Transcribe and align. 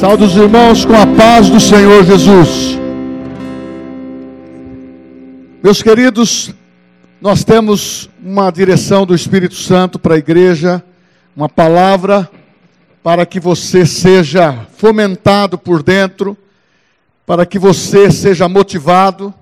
Saúde 0.00 0.24
os 0.24 0.34
irmãos 0.34 0.82
com 0.86 0.94
a 0.94 1.06
paz 1.06 1.50
do 1.50 1.60
Senhor 1.60 2.02
Jesus. 2.06 2.78
Meus 5.62 5.82
queridos, 5.82 6.54
nós 7.20 7.44
temos 7.44 8.08
uma 8.18 8.50
direção 8.50 9.04
do 9.04 9.14
Espírito 9.14 9.56
Santo 9.56 9.98
para 9.98 10.14
a 10.14 10.18
igreja, 10.18 10.82
uma 11.36 11.50
palavra 11.50 12.30
para 13.02 13.26
que 13.26 13.38
você 13.38 13.84
seja 13.84 14.66
fomentado 14.74 15.58
por 15.58 15.82
dentro, 15.82 16.34
para 17.26 17.44
que 17.44 17.58
você 17.58 18.10
seja 18.10 18.48
motivado, 18.48 19.34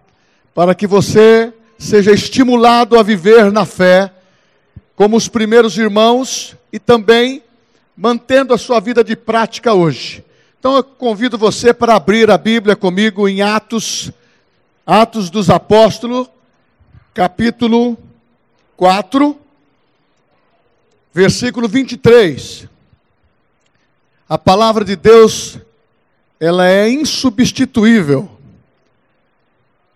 para 0.52 0.74
que 0.74 0.88
você 0.88 1.54
seja 1.78 2.10
estimulado 2.10 2.98
a 2.98 3.04
viver 3.04 3.52
na 3.52 3.64
fé, 3.64 4.12
como 4.96 5.16
os 5.16 5.28
primeiros 5.28 5.78
irmãos 5.78 6.56
e 6.72 6.80
também 6.80 7.44
mantendo 7.96 8.52
a 8.52 8.58
sua 8.58 8.80
vida 8.80 9.04
de 9.04 9.14
prática 9.14 9.72
hoje. 9.72 10.26
Então 10.58 10.74
eu 10.74 10.82
convido 10.82 11.38
você 11.38 11.72
para 11.72 11.94
abrir 11.94 12.30
a 12.32 12.36
Bíblia 12.36 12.74
comigo 12.74 13.28
em 13.28 13.42
Atos, 13.42 14.10
Atos 14.84 15.30
dos 15.30 15.50
Apóstolos, 15.50 16.28
capítulo 17.14 17.96
4, 18.76 19.38
versículo 21.14 21.68
23. 21.68 22.66
A 24.28 24.36
palavra 24.36 24.84
de 24.84 24.96
Deus, 24.96 25.58
ela 26.40 26.68
é 26.68 26.90
insubstituível. 26.90 28.28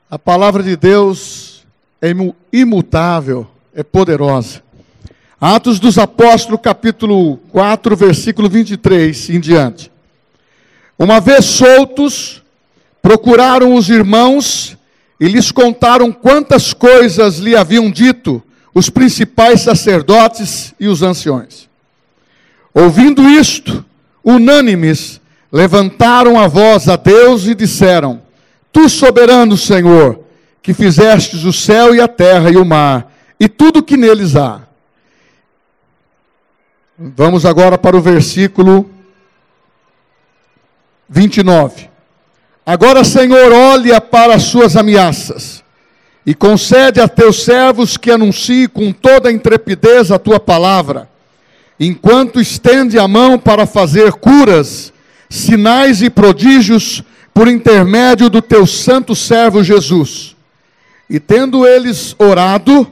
A 0.08 0.18
palavra 0.18 0.62
de 0.62 0.76
Deus 0.76 1.66
é 2.00 2.12
imutável, 2.52 3.50
é 3.74 3.82
poderosa. 3.82 4.62
Atos 5.40 5.80
dos 5.80 5.98
Apóstolos, 5.98 6.60
capítulo 6.62 7.38
4, 7.50 7.96
versículo 7.96 8.48
23 8.48 9.30
em 9.30 9.40
diante. 9.40 9.91
Uma 11.02 11.18
vez 11.18 11.46
soltos, 11.46 12.44
procuraram 13.02 13.74
os 13.74 13.88
irmãos 13.90 14.78
e 15.18 15.26
lhes 15.26 15.50
contaram 15.50 16.12
quantas 16.12 16.72
coisas 16.72 17.38
lhe 17.38 17.56
haviam 17.56 17.90
dito 17.90 18.40
os 18.72 18.88
principais 18.88 19.62
sacerdotes 19.62 20.72
e 20.78 20.86
os 20.86 21.02
anciões. 21.02 21.68
Ouvindo 22.72 23.28
isto, 23.28 23.84
unânimes, 24.22 25.20
levantaram 25.50 26.38
a 26.38 26.46
voz 26.46 26.88
a 26.88 26.94
Deus 26.94 27.46
e 27.46 27.54
disseram: 27.56 28.22
Tu, 28.72 28.88
soberano 28.88 29.56
Senhor, 29.56 30.20
que 30.62 30.72
fizestes 30.72 31.42
o 31.42 31.52
céu 31.52 31.96
e 31.96 32.00
a 32.00 32.06
terra 32.06 32.48
e 32.48 32.56
o 32.56 32.64
mar, 32.64 33.12
e 33.40 33.48
tudo 33.48 33.82
que 33.82 33.96
neles 33.96 34.36
há. 34.36 34.60
Vamos 36.96 37.44
agora 37.44 37.76
para 37.76 37.96
o 37.96 38.00
versículo 38.00 38.88
29. 41.12 41.90
Agora, 42.64 43.04
Senhor, 43.04 43.52
olha 43.52 44.00
para 44.00 44.34
as 44.34 44.44
suas 44.44 44.76
ameaças 44.76 45.62
e 46.24 46.34
concede 46.34 47.00
a 47.00 47.08
teus 47.08 47.44
servos 47.44 47.98
que 47.98 48.10
anunciem 48.10 48.66
com 48.66 48.92
toda 48.92 49.28
a 49.28 49.32
intrepidez 49.32 50.10
a 50.10 50.18
tua 50.18 50.40
palavra, 50.40 51.10
enquanto 51.78 52.40
estende 52.40 52.98
a 52.98 53.06
mão 53.06 53.38
para 53.38 53.66
fazer 53.66 54.12
curas, 54.12 54.90
sinais 55.28 56.00
e 56.00 56.08
prodígios 56.08 57.02
por 57.34 57.46
intermédio 57.46 58.30
do 58.30 58.40
teu 58.40 58.66
santo 58.66 59.14
servo 59.14 59.62
Jesus. 59.62 60.34
E 61.10 61.20
tendo 61.20 61.66
eles 61.66 62.16
orado, 62.18 62.90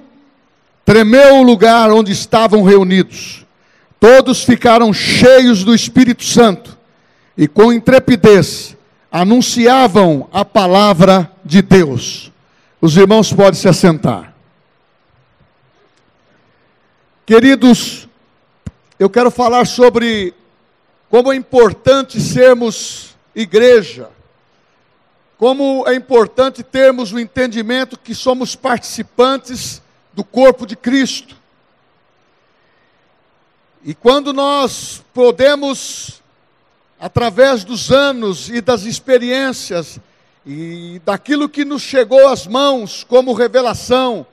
tremeu 0.84 1.36
o 1.36 1.42
lugar 1.42 1.90
onde 1.90 2.12
estavam 2.12 2.64
reunidos. 2.64 3.46
Todos 3.98 4.44
ficaram 4.44 4.92
cheios 4.92 5.64
do 5.64 5.74
Espírito 5.74 6.24
Santo 6.24 6.79
e 7.40 7.48
com 7.48 7.72
intrepidez 7.72 8.76
anunciavam 9.10 10.28
a 10.30 10.44
palavra 10.44 11.32
de 11.42 11.62
Deus. 11.62 12.30
Os 12.78 12.94
irmãos 12.98 13.32
podem 13.32 13.58
se 13.58 13.66
assentar. 13.66 14.34
Queridos, 17.24 18.06
eu 18.98 19.08
quero 19.08 19.30
falar 19.30 19.66
sobre 19.66 20.34
como 21.08 21.32
é 21.32 21.36
importante 21.36 22.20
sermos 22.20 23.16
igreja, 23.34 24.10
como 25.38 25.88
é 25.88 25.94
importante 25.94 26.62
termos 26.62 27.10
o 27.10 27.18
entendimento 27.18 27.98
que 27.98 28.14
somos 28.14 28.54
participantes 28.54 29.80
do 30.12 30.22
corpo 30.22 30.66
de 30.66 30.76
Cristo. 30.76 31.34
E 33.82 33.94
quando 33.94 34.30
nós 34.30 35.02
podemos 35.14 36.19
através 37.00 37.64
dos 37.64 37.90
anos 37.90 38.50
e 38.50 38.60
das 38.60 38.82
experiências 38.82 39.98
e 40.44 41.00
daquilo 41.02 41.48
que 41.48 41.64
nos 41.64 41.80
chegou 41.80 42.28
às 42.28 42.46
mãos 42.46 43.02
como 43.04 43.32
revelação, 43.32 44.26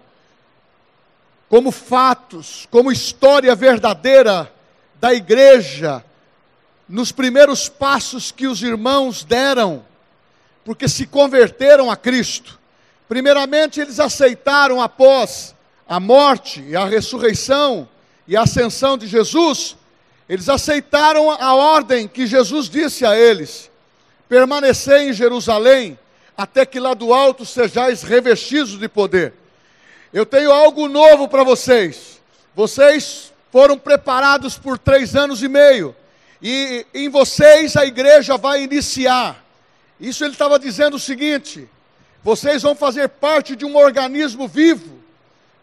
como 1.47 1.72
fatos, 1.72 2.67
como 2.69 2.91
história 2.91 3.56
verdadeira 3.56 4.53
da 5.00 5.13
igreja, 5.13 6.03
nos 6.89 7.13
primeiros 7.13 7.69
passos 7.69 8.31
que 8.31 8.47
os 8.47 8.61
irmãos 8.61 9.23
deram, 9.23 9.85
porque 10.66 10.89
se 10.89 11.07
converteram 11.07 11.89
a 11.89 11.95
Cristo. 11.95 12.59
Primeiramente, 13.07 13.79
eles 13.79 14.00
aceitaram 14.00 14.81
após 14.81 15.56
a 15.88 16.01
morte 16.01 16.61
e 16.67 16.75
a 16.75 16.85
ressurreição 16.85 17.88
e 18.27 18.35
a 18.35 18.41
ascensão 18.41 18.97
de 18.97 19.07
Jesus, 19.07 19.76
eles 20.29 20.49
aceitaram 20.49 21.31
a 21.31 21.55
ordem 21.55 22.07
que 22.07 22.27
Jesus 22.27 22.69
disse 22.69 23.05
a 23.05 23.17
eles: 23.17 23.71
permanecer 24.27 25.01
em 25.01 25.13
Jerusalém, 25.13 25.97
até 26.35 26.65
que 26.65 26.79
lá 26.79 26.93
do 26.93 27.13
alto 27.13 27.45
sejais 27.45 28.03
revestidos 28.03 28.77
de 28.77 28.88
poder. 28.89 29.33
Eu 30.13 30.25
tenho 30.25 30.51
algo 30.51 30.88
novo 30.88 31.27
para 31.27 31.43
vocês. 31.43 32.21
Vocês 32.55 33.33
foram 33.51 33.77
preparados 33.77 34.57
por 34.57 34.77
três 34.77 35.15
anos 35.15 35.41
e 35.41 35.47
meio, 35.47 35.95
e 36.41 36.85
em 36.94 37.09
vocês 37.09 37.75
a 37.75 37.85
igreja 37.85 38.38
vai 38.38 38.63
iniciar. 38.63 39.44
Isso 39.99 40.23
ele 40.23 40.33
estava 40.33 40.59
dizendo 40.59 40.95
o 40.95 40.99
seguinte: 40.99 41.69
vocês 42.21 42.63
vão 42.63 42.75
fazer 42.75 43.07
parte 43.07 43.55
de 43.55 43.63
um 43.65 43.77
organismo 43.77 44.47
vivo, 44.47 44.99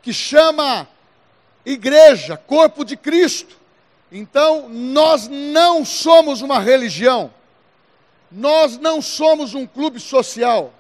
que 0.03 0.13
chama 0.13 0.89
igreja, 1.67 2.37
corpo 2.37 2.85
de 2.85 2.97
Cristo. 2.97 3.64
Então, 4.17 4.69
nós 4.69 5.27
não 5.27 5.85
somos 5.85 6.41
uma 6.41 6.61
religião, 6.61 7.35
nós 8.31 8.79
não 8.79 9.03
somos 9.03 9.55
um 9.55 9.67
clube 9.67 9.99
social, 9.99 10.73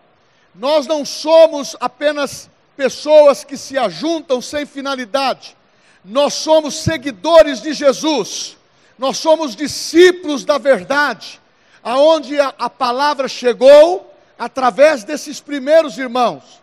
nós 0.54 0.86
não 0.86 1.04
somos 1.04 1.74
apenas 1.80 2.48
pessoas 2.76 3.42
que 3.42 3.56
se 3.56 3.76
ajuntam 3.76 4.40
sem 4.40 4.64
finalidade, 4.64 5.56
nós 6.04 6.34
somos 6.34 6.76
seguidores 6.76 7.60
de 7.60 7.72
Jesus, 7.72 8.56
nós 8.96 9.18
somos 9.18 9.56
discípulos 9.56 10.44
da 10.44 10.56
verdade, 10.56 11.40
aonde 11.82 12.38
a, 12.38 12.54
a 12.56 12.70
palavra 12.70 13.26
chegou 13.26 14.14
através 14.38 15.02
desses 15.02 15.40
primeiros 15.40 15.98
irmãos. 15.98 16.62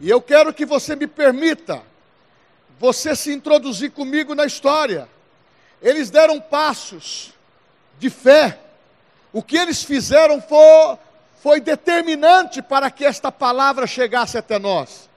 E 0.00 0.08
eu 0.10 0.22
quero 0.22 0.54
que 0.54 0.64
você 0.64 0.94
me 0.94 1.08
permita, 1.08 1.82
você 2.78 3.16
se 3.16 3.32
introduzir 3.32 3.90
comigo 3.90 4.32
na 4.32 4.46
história. 4.46 5.12
Eles 5.84 6.08
deram 6.08 6.40
passos 6.40 7.34
de 7.98 8.08
fé. 8.08 8.58
O 9.30 9.42
que 9.42 9.54
eles 9.54 9.84
fizeram 9.84 10.40
foi, 10.40 10.98
foi 11.42 11.60
determinante 11.60 12.62
para 12.62 12.90
que 12.90 13.04
esta 13.04 13.30
palavra 13.30 13.86
chegasse 13.86 14.38
até 14.38 14.58
nós. 14.58 15.10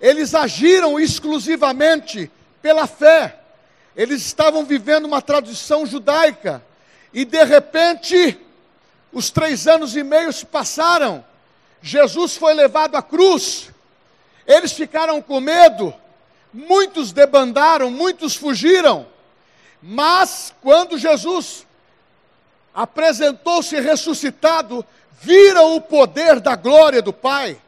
Eles 0.00 0.32
agiram 0.32 1.00
exclusivamente 1.00 2.30
pela 2.62 2.86
fé. 2.86 3.40
Eles 3.96 4.24
estavam 4.24 4.64
vivendo 4.64 5.06
uma 5.06 5.20
tradição 5.20 5.84
judaica. 5.84 6.62
E 7.12 7.24
de 7.24 7.42
repente, 7.42 8.38
os 9.12 9.28
três 9.28 9.66
anos 9.66 9.96
e 9.96 10.04
meio 10.04 10.32
se 10.32 10.46
passaram. 10.46 11.24
Jesus 11.82 12.36
foi 12.36 12.54
levado 12.54 12.94
à 12.94 13.02
cruz. 13.02 13.70
Eles 14.46 14.70
ficaram 14.70 15.20
com 15.20 15.40
medo. 15.40 15.92
Muitos 16.54 17.10
debandaram, 17.10 17.90
muitos 17.90 18.36
fugiram. 18.36 19.10
Mas 19.82 20.54
quando 20.62 20.96
Jesus 20.96 21.66
apresentou-se 22.72 23.78
ressuscitado, 23.80 24.86
viram 25.20 25.74
o 25.74 25.80
poder 25.80 26.38
da 26.38 26.54
glória 26.54 27.02
do 27.02 27.12
Pai, 27.12 27.60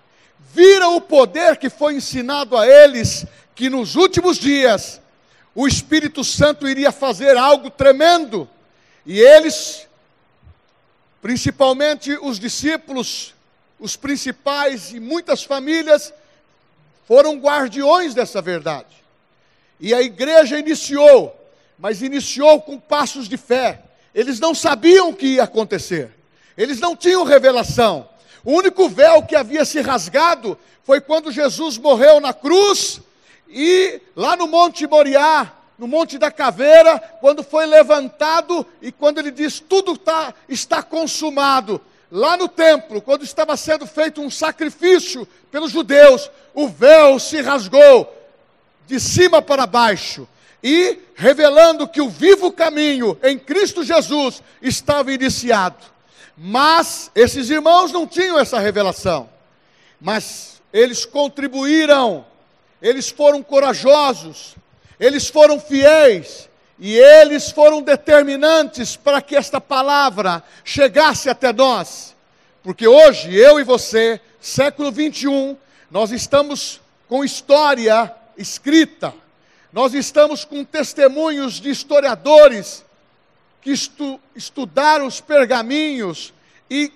viram 0.52 0.96
o 0.96 1.00
poder 1.00 1.56
que 1.56 1.68
foi 1.68 1.96
ensinado 1.96 2.56
a 2.56 2.66
eles, 2.66 3.26
que 3.54 3.68
nos 3.68 3.96
últimos 3.96 4.38
dias 4.38 5.00
o 5.54 5.66
Espírito 5.66 6.22
Santo 6.22 6.68
iria 6.68 6.92
fazer 6.92 7.36
algo 7.36 7.68
tremendo. 7.68 8.48
E 9.04 9.20
eles, 9.20 9.86
principalmente 11.20 12.16
os 12.22 12.38
discípulos, 12.38 13.34
os 13.78 13.96
principais 13.96 14.92
e 14.92 15.00
muitas 15.00 15.42
famílias, 15.42 16.12
foram 17.06 17.38
guardiões 17.38 18.14
dessa 18.14 18.40
verdade. 18.40 19.04
E 19.78 19.92
a 19.92 20.00
igreja 20.00 20.58
iniciou 20.58 21.43
mas 21.78 22.02
iniciou 22.02 22.60
com 22.60 22.78
passos 22.78 23.28
de 23.28 23.36
fé. 23.36 23.80
Eles 24.14 24.38
não 24.38 24.54
sabiam 24.54 25.10
o 25.10 25.14
que 25.14 25.26
ia 25.26 25.42
acontecer. 25.42 26.10
Eles 26.56 26.78
não 26.78 26.96
tinham 26.96 27.24
revelação. 27.24 28.08
O 28.44 28.52
único 28.52 28.88
véu 28.88 29.22
que 29.22 29.34
havia 29.34 29.64
se 29.64 29.80
rasgado 29.80 30.56
foi 30.84 31.00
quando 31.00 31.32
Jesus 31.32 31.78
morreu 31.78 32.20
na 32.20 32.32
cruz 32.32 33.00
e 33.48 34.00
lá 34.14 34.36
no 34.36 34.46
Monte 34.46 34.86
Moriá, 34.86 35.52
no 35.78 35.88
Monte 35.88 36.18
da 36.18 36.30
Caveira, 36.30 36.98
quando 37.20 37.42
foi 37.42 37.66
levantado 37.66 38.66
e 38.80 38.92
quando 38.92 39.18
ele 39.18 39.30
diz 39.30 39.58
tudo 39.60 39.96
tá, 39.96 40.32
está 40.48 40.82
consumado. 40.82 41.80
Lá 42.10 42.36
no 42.36 42.46
templo, 42.46 43.00
quando 43.00 43.24
estava 43.24 43.56
sendo 43.56 43.86
feito 43.86 44.20
um 44.20 44.30
sacrifício 44.30 45.26
pelos 45.50 45.72
judeus, 45.72 46.30
o 46.52 46.68
véu 46.68 47.18
se 47.18 47.40
rasgou 47.40 48.12
de 48.86 49.00
cima 49.00 49.42
para 49.42 49.66
baixo 49.66 50.28
e 50.64 50.98
revelando 51.14 51.86
que 51.86 52.00
o 52.00 52.08
vivo 52.08 52.50
caminho 52.50 53.18
em 53.22 53.38
Cristo 53.38 53.84
Jesus 53.84 54.42
estava 54.62 55.12
iniciado. 55.12 55.84
Mas 56.34 57.10
esses 57.14 57.50
irmãos 57.50 57.92
não 57.92 58.06
tinham 58.06 58.38
essa 58.38 58.58
revelação. 58.58 59.28
Mas 60.00 60.62
eles 60.72 61.04
contribuíram, 61.04 62.24
eles 62.80 63.10
foram 63.10 63.42
corajosos, 63.42 64.56
eles 64.98 65.28
foram 65.28 65.60
fiéis 65.60 66.48
e 66.78 66.96
eles 66.96 67.50
foram 67.50 67.82
determinantes 67.82 68.96
para 68.96 69.20
que 69.20 69.36
esta 69.36 69.60
palavra 69.60 70.42
chegasse 70.64 71.28
até 71.28 71.52
nós. 71.52 72.16
Porque 72.62 72.88
hoje, 72.88 73.36
eu 73.36 73.60
e 73.60 73.64
você, 73.64 74.18
século 74.40 74.90
21, 74.90 75.58
nós 75.90 76.10
estamos 76.10 76.80
com 77.06 77.22
história 77.22 78.10
escrita, 78.38 79.12
nós 79.74 79.92
estamos 79.92 80.44
com 80.44 80.64
testemunhos 80.64 81.54
de 81.54 81.68
historiadores 81.68 82.84
que 83.60 83.72
estu, 83.72 84.20
estudaram 84.36 85.04
os 85.04 85.20
pergaminhos 85.20 86.32
e 86.70 86.92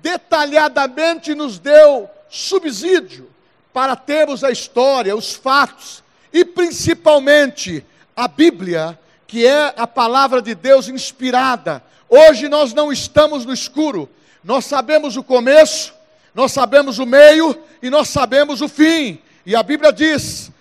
detalhadamente 0.00 1.34
nos 1.34 1.58
deu 1.58 2.08
subsídio 2.30 3.28
para 3.72 3.96
termos 3.96 4.44
a 4.44 4.52
história, 4.52 5.16
os 5.16 5.34
fatos 5.34 6.04
e 6.32 6.44
principalmente 6.44 7.84
a 8.14 8.28
Bíblia, 8.28 8.96
que 9.26 9.44
é 9.44 9.74
a 9.76 9.86
palavra 9.88 10.40
de 10.40 10.54
Deus 10.54 10.86
inspirada. 10.86 11.82
Hoje 12.08 12.48
nós 12.48 12.72
não 12.72 12.92
estamos 12.92 13.44
no 13.44 13.52
escuro, 13.52 14.08
nós 14.44 14.66
sabemos 14.66 15.16
o 15.16 15.24
começo, 15.24 15.92
nós 16.32 16.52
sabemos 16.52 17.00
o 17.00 17.06
meio 17.06 17.60
e 17.82 17.90
nós 17.90 18.08
sabemos 18.08 18.60
o 18.60 18.68
fim. 18.68 19.18
E 19.44 19.56
a 19.56 19.64
Bíblia 19.64 19.92
diz: 19.92 20.53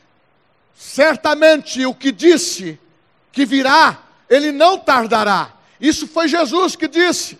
certamente 0.83 1.85
o 1.85 1.95
que 1.95 2.12
disse 2.12 2.77
que 3.31 3.45
virá 3.45 4.03
ele 4.30 4.51
não 4.51 4.77
tardará. 4.77 5.53
Isso 5.80 6.07
foi 6.07 6.27
Jesus 6.27 6.75
que 6.75 6.89
disse. 6.89 7.39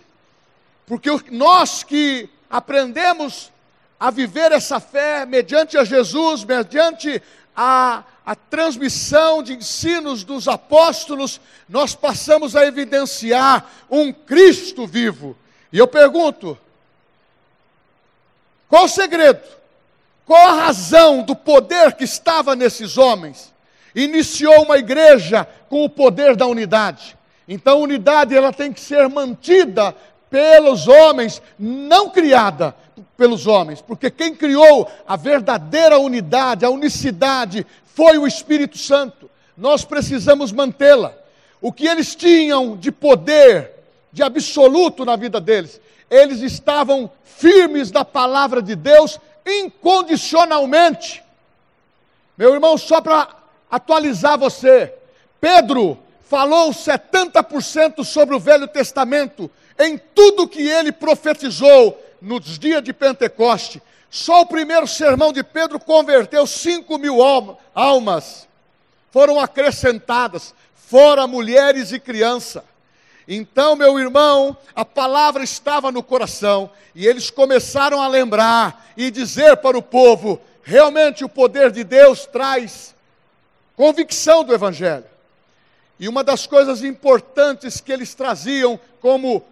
Porque 0.86 1.10
nós 1.30 1.84
que 1.84 2.30
aprendemos 2.50 3.52
a 4.00 4.10
viver 4.10 4.54
essa 4.54 4.80
fé 4.80 5.26
mediante 5.26 5.78
a 5.78 5.84
Jesus, 5.84 6.46
mediante 6.46 7.22
a, 7.56 8.04
a 8.26 8.34
transmissão 8.34 9.44
de 9.44 9.54
ensinos 9.54 10.24
dos 10.24 10.48
apóstolos, 10.48 11.42
nós 11.68 11.94
passamos 11.94 12.56
a 12.56 12.66
evidenciar 12.66 13.70
um 13.90 14.14
Cristo 14.14 14.88
vivo. 14.88 15.38
E 15.72 15.78
eu 15.78 15.88
pergunto: 15.88 16.58
qual 18.70 18.86
o 18.86 18.90
segredo? 18.90 19.63
Qual 20.26 20.48
a 20.48 20.66
razão 20.66 21.24
do 21.24 21.36
poder 21.36 21.94
que 21.94 22.04
estava 22.04 22.56
nesses 22.56 22.98
homens? 22.98 23.54
iniciou 23.96 24.64
uma 24.64 24.78
igreja 24.78 25.48
com 25.70 25.84
o 25.84 25.90
poder 25.90 26.36
da 26.36 26.48
unidade. 26.48 27.18
Então, 27.48 27.80
a 27.80 27.84
unidade 27.84 28.36
ela 28.36 28.54
tem 28.54 28.72
que 28.72 28.80
ser 28.80 29.08
mantida 29.10 29.96
pelos 30.30 30.88
homens, 30.88 31.42
não 31.60 32.10
criada 32.10 32.76
pelos 33.16 33.46
homens, 33.46 33.82
porque 33.82 34.10
quem 34.10 34.34
criou 34.34 34.90
a 35.08 35.16
verdadeira 35.16 36.00
unidade, 36.00 36.66
a 36.66 36.70
unicidade, 36.70 37.66
foi 37.86 38.18
o 38.18 38.26
Espírito 38.26 38.78
Santo. 38.78 39.30
Nós 39.56 39.86
precisamos 39.86 40.52
mantê-la. 40.52 41.14
O 41.62 41.72
que 41.72 41.86
eles 41.86 42.16
tinham 42.16 42.76
de 42.76 42.92
poder, 42.92 43.72
de 44.12 44.24
absoluto 44.24 45.06
na 45.06 45.16
vida 45.16 45.40
deles, 45.40 45.80
eles 46.10 46.42
estavam 46.42 47.10
firmes 47.24 47.92
na 47.92 48.04
palavra 48.04 48.62
de 48.62 48.76
Deus 48.76 49.20
incondicionalmente. 49.46 51.24
Meu 52.38 52.54
irmão, 52.54 52.78
só 52.78 53.02
para 53.02 53.28
atualizar 53.70 54.38
você. 54.38 54.94
Pedro 55.40 55.98
falou 56.22 56.72
70% 56.72 58.04
sobre 58.04 58.36
o 58.36 58.40
Velho 58.40 58.68
Testamento 58.68 59.50
em 59.78 59.98
tudo 59.98 60.48
que 60.48 60.62
ele 60.62 60.92
profetizou 60.92 62.02
nos 62.22 62.58
dias 62.58 62.82
de 62.82 62.94
Pentecoste. 62.94 63.82
Só 64.10 64.42
o 64.42 64.46
primeiro 64.46 64.88
sermão 64.88 65.34
de 65.34 65.44
Pedro 65.44 65.80
converteu 65.80 66.46
5 66.46 66.98
mil 66.98 67.18
almas. 67.74 68.48
Foram 69.12 69.40
acrescentadas, 69.40 70.54
fora 70.76 71.28
mulheres 71.28 71.92
e 71.92 72.00
criança. 72.00 72.64
Então, 73.28 73.76
meu 73.76 73.98
irmão, 74.00 74.56
a 74.76 74.84
palavra 74.84 75.44
estava 75.44 75.92
no 75.92 76.04
coração 76.04 76.70
e 76.94 77.08
eles 77.08 77.30
começaram 77.30 78.02
a 78.02 78.08
lembrar 78.08 78.92
e 78.98 79.10
dizer 79.10 79.58
para 79.58 79.78
o 79.78 79.82
povo: 79.82 80.42
realmente 80.62 81.24
o 81.24 81.30
poder 81.30 81.72
de 81.72 81.84
Deus 81.84 82.26
traz 82.26 82.94
convicção 83.76 84.44
do 84.44 84.54
Evangelho. 84.54 85.06
E 86.00 86.08
uma 86.08 86.24
das 86.24 86.46
coisas 86.46 86.84
importantes 86.84 87.80
que 87.80 87.92
eles 87.92 88.14
traziam 88.14 88.80
como 89.00 89.44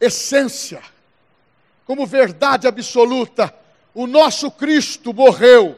essência, 0.00 0.80
como 1.86 2.06
verdade 2.06 2.68
absoluta, 2.68 3.52
o 3.94 4.06
nosso 4.06 4.50
Cristo 4.50 5.12
morreu. 5.12 5.76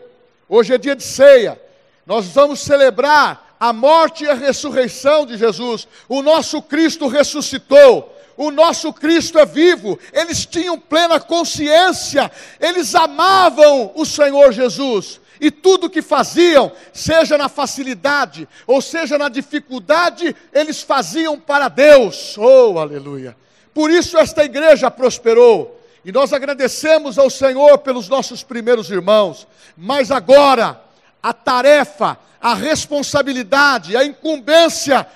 Hoje 0.48 0.74
é 0.74 0.78
dia 0.78 0.94
de 0.94 1.02
ceia. 1.02 1.60
Nós 2.04 2.26
vamos 2.28 2.60
celebrar 2.60 3.45
a 3.58 3.72
morte 3.72 4.24
e 4.24 4.28
a 4.28 4.34
ressurreição 4.34 5.26
de 5.26 5.36
Jesus. 5.36 5.86
O 6.08 6.22
nosso 6.22 6.60
Cristo 6.62 7.06
ressuscitou. 7.06 8.12
O 8.36 8.50
nosso 8.50 8.92
Cristo 8.92 9.38
é 9.38 9.46
vivo. 9.46 9.98
Eles 10.12 10.44
tinham 10.44 10.78
plena 10.78 11.18
consciência. 11.18 12.30
Eles 12.60 12.94
amavam 12.94 13.92
o 13.94 14.04
Senhor 14.04 14.52
Jesus. 14.52 15.20
E 15.40 15.50
tudo 15.50 15.90
que 15.90 16.00
faziam, 16.00 16.72
seja 16.92 17.36
na 17.36 17.48
facilidade 17.48 18.48
ou 18.66 18.80
seja 18.80 19.18
na 19.18 19.28
dificuldade, 19.28 20.34
eles 20.52 20.82
faziam 20.82 21.38
para 21.38 21.68
Deus. 21.68 22.36
Oh, 22.38 22.78
aleluia! 22.78 23.36
Por 23.74 23.90
isso 23.90 24.16
esta 24.16 24.44
igreja 24.44 24.90
prosperou. 24.90 25.78
E 26.04 26.12
nós 26.12 26.32
agradecemos 26.32 27.18
ao 27.18 27.28
Senhor 27.28 27.78
pelos 27.78 28.08
nossos 28.08 28.42
primeiros 28.42 28.90
irmãos. 28.90 29.46
Mas 29.76 30.10
agora, 30.10 30.80
a 31.22 31.32
tarefa, 31.32 32.18
a 32.40 32.54
responsabilidade, 32.54 33.96
a 33.96 34.04
incumbência, 34.04 35.06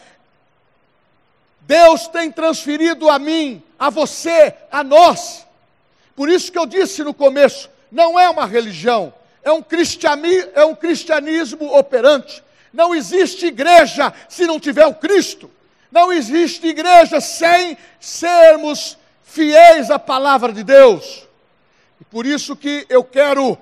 Deus 1.60 2.08
tem 2.08 2.32
transferido 2.32 3.08
a 3.08 3.18
mim, 3.18 3.62
a 3.78 3.90
você, 3.90 4.54
a 4.72 4.82
nós. 4.82 5.46
Por 6.16 6.28
isso 6.28 6.50
que 6.50 6.58
eu 6.58 6.66
disse 6.66 7.04
no 7.04 7.14
começo: 7.14 7.70
não 7.92 8.18
é 8.18 8.28
uma 8.28 8.44
religião, 8.44 9.14
é 9.42 9.52
um, 9.52 9.64
é 10.54 10.64
um 10.64 10.74
cristianismo 10.74 11.76
operante. 11.76 12.42
Não 12.72 12.94
existe 12.94 13.46
igreja 13.46 14.12
se 14.28 14.46
não 14.46 14.58
tiver 14.60 14.86
o 14.86 14.94
Cristo. 14.94 15.50
Não 15.90 16.12
existe 16.12 16.66
igreja 16.66 17.20
sem 17.20 17.76
sermos 17.98 18.96
fiéis 19.24 19.90
à 19.90 19.98
palavra 19.98 20.52
de 20.52 20.62
Deus. 20.62 21.26
E 22.00 22.04
por 22.04 22.26
isso 22.26 22.56
que 22.56 22.86
eu 22.88 23.02
quero 23.02 23.58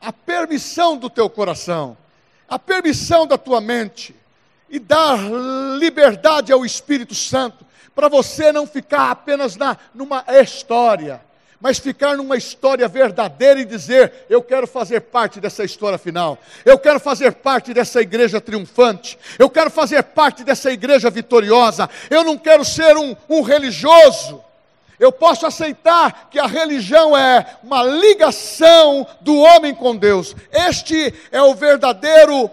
a 0.00 0.12
permissão 0.12 0.96
do 0.96 1.10
teu 1.10 1.28
coração, 1.28 1.96
a 2.48 2.58
permissão 2.58 3.26
da 3.26 3.36
tua 3.36 3.60
mente 3.60 4.14
e 4.68 4.78
dar 4.78 5.18
liberdade 5.78 6.52
ao 6.52 6.64
Espírito 6.64 7.14
Santo 7.14 7.64
para 7.94 8.08
você 8.08 8.52
não 8.52 8.66
ficar 8.66 9.10
apenas 9.10 9.56
na 9.56 9.76
numa 9.94 10.24
história 10.42 11.20
mas 11.60 11.78
ficar 11.78 12.16
numa 12.16 12.36
história 12.36 12.86
verdadeira 12.86 13.60
e 13.60 13.64
dizer: 13.64 14.26
eu 14.28 14.42
quero 14.42 14.66
fazer 14.66 15.00
parte 15.00 15.40
dessa 15.40 15.64
história 15.64 15.98
final, 15.98 16.38
eu 16.64 16.78
quero 16.78 17.00
fazer 17.00 17.32
parte 17.32 17.72
dessa 17.72 18.00
igreja 18.00 18.40
triunfante, 18.40 19.18
eu 19.38 19.48
quero 19.48 19.70
fazer 19.70 20.02
parte 20.02 20.44
dessa 20.44 20.70
igreja 20.70 21.10
vitoriosa, 21.10 21.88
eu 22.10 22.24
não 22.24 22.36
quero 22.36 22.64
ser 22.64 22.96
um, 22.96 23.16
um 23.28 23.42
religioso. 23.42 24.44
Eu 24.98 25.12
posso 25.12 25.46
aceitar 25.46 26.28
que 26.30 26.38
a 26.38 26.46
religião 26.46 27.16
é 27.16 27.58
uma 27.62 27.82
ligação 27.82 29.06
do 29.20 29.36
homem 29.36 29.74
com 29.74 29.94
Deus. 29.94 30.34
Este 30.50 31.12
é 31.30 31.42
o 31.42 31.54
verdadeiro 31.54 32.50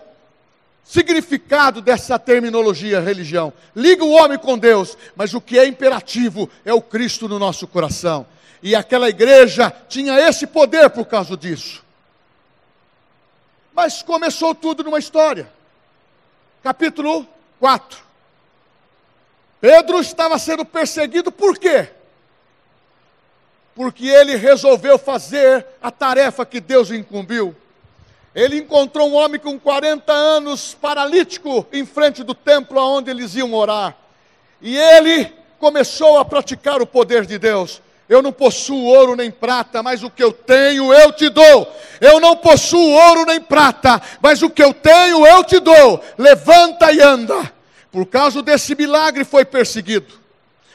significado 0.83 1.81
dessa 1.81 2.19
terminologia 2.19 2.99
religião. 2.99 3.53
Liga 3.75 4.03
o 4.03 4.11
homem 4.11 4.37
com 4.37 4.57
Deus, 4.57 4.97
mas 5.15 5.33
o 5.33 5.39
que 5.39 5.57
é 5.57 5.65
imperativo 5.65 6.49
é 6.65 6.73
o 6.73 6.81
Cristo 6.81 7.29
no 7.29 7.39
nosso 7.39 7.65
coração. 7.65 8.25
E 8.61 8.75
aquela 8.75 9.09
igreja 9.09 9.73
tinha 9.87 10.19
esse 10.19 10.45
poder 10.45 10.89
por 10.89 11.05
causa 11.05 11.37
disso. 11.37 11.83
Mas 13.73 14.01
começou 14.01 14.53
tudo 14.53 14.83
numa 14.83 14.99
história. 14.99 15.49
Capítulo 16.61 17.27
4. 17.59 17.99
Pedro 19.59 19.99
estava 19.99 20.37
sendo 20.37 20.65
perseguido 20.65 21.31
por 21.31 21.57
quê? 21.57 21.89
Porque 23.75 24.07
ele 24.07 24.35
resolveu 24.35 24.97
fazer 24.97 25.65
a 25.81 25.89
tarefa 25.89 26.45
que 26.45 26.59
Deus 26.59 26.91
incumbiu. 26.91 27.55
Ele 28.35 28.57
encontrou 28.57 29.09
um 29.09 29.15
homem 29.15 29.39
com 29.39 29.59
40 29.59 30.11
anos, 30.11 30.75
paralítico, 30.79 31.65
em 31.71 31.85
frente 31.85 32.23
do 32.23 32.33
templo 32.33 32.79
onde 32.81 33.11
eles 33.11 33.35
iam 33.35 33.53
orar. 33.53 33.95
E 34.61 34.77
ele 34.77 35.31
começou 35.59 36.17
a 36.17 36.25
praticar 36.25 36.81
o 36.81 36.87
poder 36.87 37.25
de 37.25 37.37
Deus. 37.37 37.81
Eu 38.09 38.21
não 38.21 38.31
possuo 38.31 38.85
ouro 38.85 39.15
nem 39.15 39.31
prata, 39.31 39.81
mas 39.81 40.03
o 40.03 40.09
que 40.09 40.23
eu 40.23 40.31
tenho 40.31 40.93
eu 40.93 41.11
te 41.11 41.29
dou. 41.29 41.71
Eu 42.01 42.19
não 42.19 42.35
possuo 42.35 42.91
ouro 42.91 43.25
nem 43.25 43.39
prata, 43.39 44.01
mas 44.21 44.41
o 44.41 44.49
que 44.49 44.63
eu 44.63 44.73
tenho 44.73 45.25
eu 45.25 45.43
te 45.43 45.59
dou. 45.59 46.03
Levanta 46.17 46.91
e 46.91 47.01
anda. 47.01 47.51
Por 47.91 48.05
causa 48.07 48.41
desse 48.41 48.75
milagre 48.75 49.23
foi 49.23 49.45
perseguido. 49.45 50.22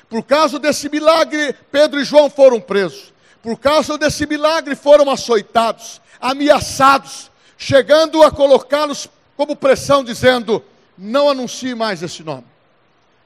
Por 0.09 0.23
causa 0.23 0.59
desse 0.59 0.89
milagre, 0.89 1.55
Pedro 1.71 2.01
e 2.01 2.05
João 2.05 2.31
foram 2.31 2.61
presos. 2.61 3.13
Por 3.43 3.59
causa 3.59 3.97
desse 3.97 4.27
milagre, 4.27 4.75
foram 4.75 5.11
açoitados, 5.11 6.01
ameaçados, 6.21 7.31
chegando 7.57 8.23
a 8.23 8.31
colocá-los 8.31 9.09
como 9.37 9.55
pressão, 9.55 10.03
dizendo: 10.03 10.63
não 10.97 11.29
anuncie 11.29 11.75
mais 11.75 12.03
esse 12.03 12.23
nome, 12.25 12.45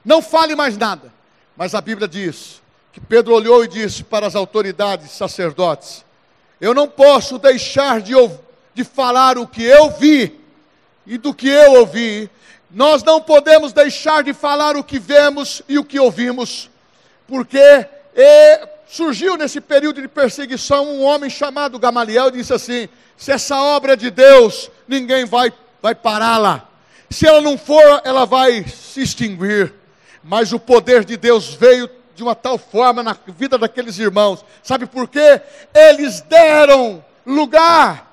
não 0.05 0.21
fale 0.21 0.55
mais 0.55 0.77
nada. 0.77 1.11
Mas 1.55 1.75
a 1.75 1.81
Bíblia 1.81 2.07
diz 2.07 2.61
que 2.91 2.99
Pedro 2.99 3.33
olhou 3.33 3.63
e 3.63 3.67
disse 3.67 4.03
para 4.03 4.27
as 4.27 4.35
autoridades 4.35 5.11
sacerdotes: 5.11 6.05
Eu 6.61 6.73
não 6.73 6.87
posso 6.87 7.39
deixar 7.39 8.01
de, 8.01 8.13
de 8.73 8.83
falar 8.83 9.37
o 9.37 9.47
que 9.47 9.63
eu 9.63 9.89
vi 9.89 10.39
e 11.05 11.17
do 11.17 11.33
que 11.33 11.47
eu 11.47 11.73
ouvi. 11.79 12.29
Nós 12.69 13.03
não 13.03 13.21
podemos 13.21 13.71
deixar 13.71 14.23
de 14.23 14.33
falar 14.33 14.75
o 14.75 14.83
que 14.83 14.97
vemos 14.97 15.61
e 15.67 15.77
o 15.77 15.83
que 15.83 15.99
ouvimos, 15.99 16.69
porque 17.27 17.87
surgiu 18.87 19.35
nesse 19.35 19.59
período 19.59 20.01
de 20.01 20.07
perseguição 20.07 20.87
um 20.87 21.03
homem 21.03 21.29
chamado 21.29 21.79
Gamaliel 21.79 22.27
e 22.27 22.33
disse 22.33 22.53
assim: 22.53 22.87
Se 23.17 23.31
essa 23.31 23.59
obra 23.59 23.93
é 23.93 23.95
de 23.95 24.11
Deus, 24.11 24.69
ninguém 24.87 25.25
vai, 25.25 25.51
vai 25.81 25.95
pará-la. 25.95 26.67
Se 27.09 27.27
ela 27.27 27.41
não 27.41 27.57
for, 27.57 28.01
ela 28.03 28.25
vai 28.25 28.63
se 28.67 29.01
extinguir. 29.01 29.73
Mas 30.23 30.53
o 30.53 30.59
poder 30.59 31.03
de 31.03 31.17
Deus 31.17 31.53
veio 31.53 31.89
de 32.15 32.23
uma 32.23 32.35
tal 32.35 32.57
forma 32.57 33.03
na 33.03 33.15
vida 33.27 33.57
daqueles 33.57 33.97
irmãos. 33.99 34.45
Sabe 34.61 34.85
por 34.85 35.07
quê? 35.07 35.41
Eles 35.73 36.21
deram 36.21 37.03
lugar 37.25 38.12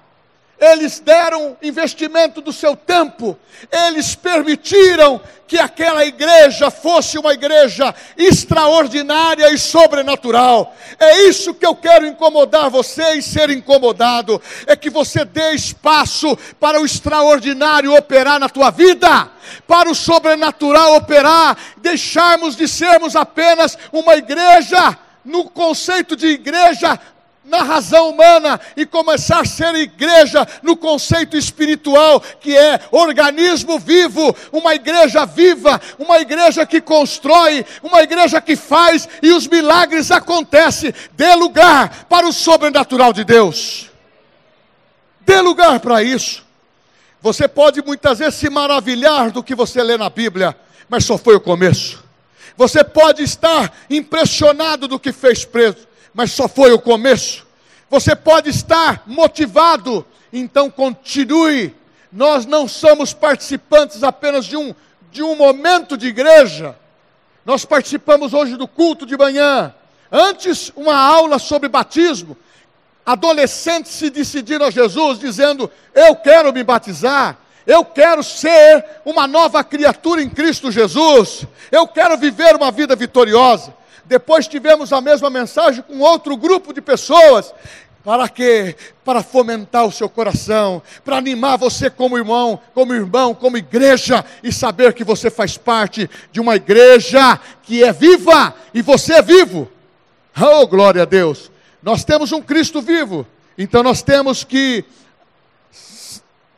eles 0.60 1.00
deram 1.00 1.56
investimento 1.62 2.40
do 2.40 2.52
seu 2.52 2.76
tempo, 2.76 3.36
eles 3.72 4.14
permitiram 4.14 5.20
que 5.48 5.58
aquela 5.58 6.04
igreja 6.04 6.70
fosse 6.70 7.18
uma 7.18 7.32
igreja 7.32 7.92
extraordinária 8.16 9.50
e 9.50 9.58
sobrenatural. 9.58 10.76
É 10.98 11.22
isso 11.22 11.54
que 11.54 11.66
eu 11.66 11.74
quero 11.74 12.06
incomodar 12.06 12.70
você 12.70 13.14
e 13.14 13.22
ser 13.22 13.50
incomodado, 13.50 14.40
é 14.66 14.76
que 14.76 14.90
você 14.90 15.24
dê 15.24 15.52
espaço 15.54 16.38
para 16.60 16.80
o 16.80 16.84
extraordinário 16.84 17.96
operar 17.96 18.38
na 18.38 18.48
tua 18.48 18.70
vida, 18.70 19.28
para 19.66 19.90
o 19.90 19.94
sobrenatural 19.94 20.94
operar, 20.94 21.56
deixarmos 21.78 22.54
de 22.54 22.68
sermos 22.68 23.16
apenas 23.16 23.76
uma 23.92 24.14
igreja 24.14 24.96
no 25.24 25.50
conceito 25.50 26.14
de 26.14 26.28
igreja 26.28 26.98
na 27.44 27.62
razão 27.62 28.10
humana 28.10 28.60
e 28.76 28.84
começar 28.84 29.40
a 29.40 29.44
ser 29.44 29.74
igreja 29.74 30.46
no 30.62 30.76
conceito 30.76 31.36
espiritual, 31.36 32.20
que 32.20 32.56
é 32.56 32.80
organismo 32.90 33.78
vivo, 33.78 34.34
uma 34.52 34.74
igreja 34.74 35.24
viva, 35.24 35.80
uma 35.98 36.20
igreja 36.20 36.66
que 36.66 36.80
constrói, 36.80 37.64
uma 37.82 38.02
igreja 38.02 38.40
que 38.40 38.56
faz 38.56 39.08
e 39.22 39.32
os 39.32 39.46
milagres 39.46 40.10
acontecem. 40.10 40.92
Dê 41.12 41.34
lugar 41.34 42.06
para 42.08 42.26
o 42.26 42.32
sobrenatural 42.32 43.12
de 43.12 43.24
Deus. 43.24 43.90
Dê 45.20 45.40
lugar 45.40 45.80
para 45.80 46.02
isso. 46.02 46.44
Você 47.22 47.46
pode 47.46 47.82
muitas 47.82 48.18
vezes 48.18 48.34
se 48.34 48.48
maravilhar 48.48 49.30
do 49.30 49.42
que 49.42 49.54
você 49.54 49.82
lê 49.82 49.96
na 49.96 50.08
Bíblia, 50.08 50.56
mas 50.88 51.04
só 51.04 51.18
foi 51.18 51.36
o 51.36 51.40
começo. 51.40 52.02
Você 52.56 52.82
pode 52.82 53.22
estar 53.22 53.72
impressionado 53.88 54.86
do 54.88 54.98
que 54.98 55.12
fez 55.12 55.44
preso, 55.44 55.88
mas 56.14 56.32
só 56.32 56.48
foi 56.48 56.72
o 56.72 56.78
começo. 56.78 57.46
Você 57.88 58.14
pode 58.14 58.50
estar 58.50 59.02
motivado, 59.06 60.04
então 60.32 60.70
continue. 60.70 61.74
Nós 62.12 62.46
não 62.46 62.66
somos 62.68 63.12
participantes 63.12 64.02
apenas 64.02 64.44
de 64.44 64.56
um, 64.56 64.74
de 65.10 65.22
um 65.22 65.34
momento 65.36 65.96
de 65.96 66.08
igreja. 66.08 66.76
Nós 67.44 67.64
participamos 67.64 68.32
hoje 68.32 68.56
do 68.56 68.68
culto 68.68 69.06
de 69.06 69.16
manhã. 69.16 69.74
Antes, 70.10 70.72
uma 70.76 70.96
aula 70.96 71.38
sobre 71.38 71.68
batismo. 71.68 72.36
Adolescentes 73.04 73.92
se 73.92 74.10
decidiram 74.10 74.66
a 74.66 74.70
Jesus, 74.70 75.18
dizendo: 75.18 75.70
Eu 75.94 76.14
quero 76.16 76.52
me 76.52 76.62
batizar. 76.62 77.38
Eu 77.66 77.84
quero 77.84 78.22
ser 78.22 78.84
uma 79.04 79.26
nova 79.26 79.62
criatura 79.62 80.22
em 80.22 80.28
Cristo 80.28 80.70
Jesus. 80.70 81.44
Eu 81.70 81.86
quero 81.86 82.16
viver 82.16 82.56
uma 82.56 82.70
vida 82.70 82.96
vitoriosa. 82.96 83.74
Depois 84.10 84.48
tivemos 84.48 84.92
a 84.92 85.00
mesma 85.00 85.30
mensagem 85.30 85.84
com 85.84 86.00
outro 86.00 86.36
grupo 86.36 86.72
de 86.74 86.80
pessoas. 86.80 87.54
Para 88.02 88.28
quê? 88.28 88.74
Para 89.04 89.22
fomentar 89.22 89.86
o 89.86 89.92
seu 89.92 90.08
coração, 90.08 90.82
para 91.04 91.16
animar 91.16 91.56
você 91.56 91.88
como 91.88 92.18
irmão, 92.18 92.58
como 92.74 92.92
irmão, 92.92 93.32
como 93.32 93.56
igreja 93.56 94.24
e 94.42 94.52
saber 94.52 94.94
que 94.94 95.04
você 95.04 95.30
faz 95.30 95.56
parte 95.56 96.10
de 96.32 96.40
uma 96.40 96.56
igreja 96.56 97.38
que 97.62 97.84
é 97.84 97.92
viva 97.92 98.52
e 98.74 98.82
você 98.82 99.12
é 99.12 99.22
vivo. 99.22 99.70
Oh, 100.36 100.66
glória 100.66 101.02
a 101.02 101.04
Deus! 101.06 101.48
Nós 101.80 102.02
temos 102.02 102.32
um 102.32 102.42
Cristo 102.42 102.82
vivo, 102.82 103.24
então 103.56 103.80
nós 103.80 104.02
temos 104.02 104.42
que 104.42 104.84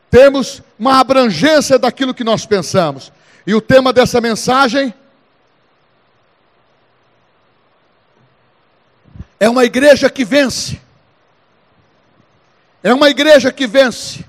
temos 0.09 0.63
uma 0.79 0.99
abrangência 0.99 1.77
daquilo 1.77 2.15
que 2.15 2.23
nós 2.23 2.47
pensamos. 2.47 3.11
E 3.45 3.53
o 3.53 3.61
tema 3.61 3.93
dessa 3.93 4.19
mensagem 4.19 4.91
É 9.43 9.49
uma 9.49 9.65
igreja 9.65 10.09
que 10.09 10.23
vence. 10.23 10.79
É 12.81 12.93
uma 12.93 13.09
igreja 13.09 13.51
que 13.51 13.67
vence. 13.67 14.23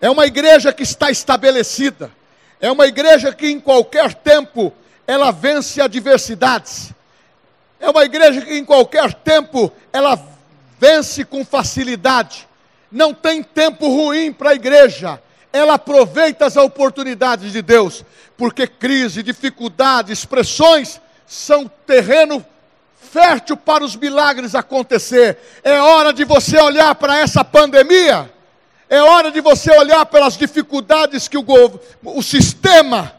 É 0.00 0.10
uma 0.10 0.26
igreja 0.26 0.72
que 0.72 0.82
está 0.82 1.08
estabelecida. 1.08 2.10
É 2.60 2.68
uma 2.68 2.84
igreja 2.84 3.32
que 3.32 3.46
em 3.46 3.60
qualquer 3.60 4.12
tempo 4.12 4.74
ela 5.06 5.30
vence 5.30 5.80
adversidades. 5.80 6.90
É 7.78 7.88
uma 7.88 8.04
igreja 8.04 8.40
que 8.40 8.58
em 8.58 8.64
qualquer 8.64 9.14
tempo 9.14 9.70
ela 9.92 10.20
vence 10.80 11.24
com 11.24 11.44
facilidade. 11.44 12.48
Não 12.90 13.14
tem 13.14 13.44
tempo 13.44 13.86
ruim 13.86 14.32
para 14.32 14.50
a 14.50 14.56
igreja. 14.56 15.22
Ela 15.52 15.74
aproveita 15.74 16.44
as 16.44 16.56
oportunidades 16.56 17.52
de 17.52 17.62
Deus, 17.62 18.04
porque 18.36 18.66
crise, 18.66 19.22
dificuldades, 19.22 20.24
pressões 20.24 21.00
são 21.24 21.70
terreno 21.86 22.44
fértil 23.16 23.56
para 23.56 23.82
os 23.82 23.96
milagres 23.96 24.54
acontecer. 24.54 25.38
É 25.64 25.80
hora 25.80 26.12
de 26.12 26.22
você 26.22 26.60
olhar 26.60 26.94
para 26.96 27.18
essa 27.18 27.42
pandemia. 27.42 28.30
É 28.90 29.00
hora 29.00 29.32
de 29.32 29.40
você 29.40 29.74
olhar 29.74 30.04
pelas 30.04 30.36
dificuldades 30.36 31.26
que 31.26 31.38
o, 31.38 31.44
o 32.04 32.22
sistema, 32.22 33.14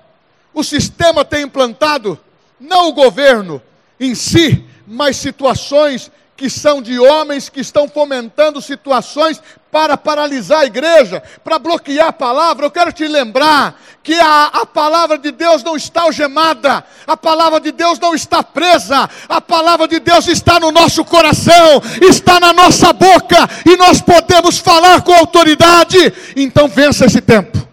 o 0.54 0.64
sistema 0.64 1.26
tem 1.26 1.46
implantado, 1.46 2.18
não 2.60 2.90
o 2.90 2.94
governo 2.94 3.60
em 4.00 4.14
si, 4.14 4.64
mas 4.86 5.18
situações 5.18 6.12
que 6.38 6.50
são 6.52 6.82
de 6.82 7.00
homens 7.00 7.50
que 7.50 7.60
estão 7.60 7.90
fomentando 7.90 8.62
situações 8.62 9.42
para 9.72 9.98
paralisar 9.98 10.62
a 10.62 10.66
igreja, 10.66 11.22
para 11.44 11.60
bloquear 11.60 12.08
a 12.08 12.14
palavra. 12.14 12.66
Eu 12.66 12.72
quero 12.72 12.94
te 12.94 13.08
lembrar 13.08 13.76
que 14.04 14.14
a, 14.14 14.46
a 14.46 14.66
palavra 14.66 15.18
de 15.18 15.32
Deus 15.32 15.64
não 15.64 15.76
está 15.76 16.04
algemada, 16.04 16.84
a 17.06 17.18
palavra 17.18 17.60
de 17.60 17.72
Deus 17.72 18.00
não 18.00 18.14
está 18.14 18.42
presa, 18.44 19.10
a 19.28 19.42
palavra 19.42 19.88
de 19.88 20.00
Deus 20.00 20.28
está 20.28 20.60
no 20.60 20.72
nosso 20.72 21.04
coração, 21.04 21.82
está 22.02 22.40
na 22.40 22.54
nossa 22.54 22.94
boca 22.94 23.50
e 23.66 23.76
nós 23.76 24.00
podemos 24.00 24.60
falar 24.60 25.02
com 25.02 25.14
autoridade. 25.14 26.14
Então 26.36 26.68
vença 26.68 27.06
esse 27.06 27.20
tempo, 27.20 27.67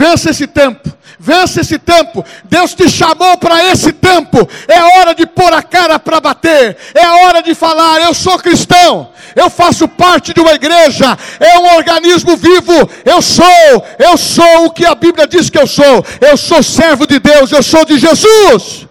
vença 0.00 0.30
esse 0.30 0.46
tempo 0.46 1.00
Vence 1.22 1.60
esse 1.60 1.78
tempo. 1.78 2.24
Deus 2.44 2.72
te 2.72 2.88
chamou 2.88 3.36
para 3.36 3.62
esse 3.66 3.92
tempo. 3.92 4.38
É 4.66 4.82
hora 4.82 5.14
de 5.14 5.26
pôr 5.26 5.52
a 5.52 5.62
cara 5.62 5.98
para 5.98 6.18
bater. 6.18 6.78
É 6.94 7.06
hora 7.06 7.42
de 7.42 7.54
falar: 7.54 8.00
eu 8.00 8.14
sou 8.14 8.38
cristão. 8.38 9.10
Eu 9.36 9.50
faço 9.50 9.86
parte 9.86 10.32
de 10.32 10.40
uma 10.40 10.52
igreja. 10.52 11.18
É 11.38 11.58
um 11.58 11.76
organismo 11.76 12.38
vivo. 12.38 12.72
Eu 13.04 13.20
sou. 13.20 13.84
Eu 13.98 14.16
sou 14.16 14.64
o 14.64 14.70
que 14.70 14.86
a 14.86 14.94
Bíblia 14.94 15.26
diz 15.26 15.50
que 15.50 15.58
eu 15.58 15.66
sou. 15.66 16.02
Eu 16.22 16.38
sou 16.38 16.62
servo 16.62 17.06
de 17.06 17.18
Deus. 17.18 17.52
Eu 17.52 17.62
sou 17.62 17.84
de 17.84 17.98
Jesus. 17.98 18.86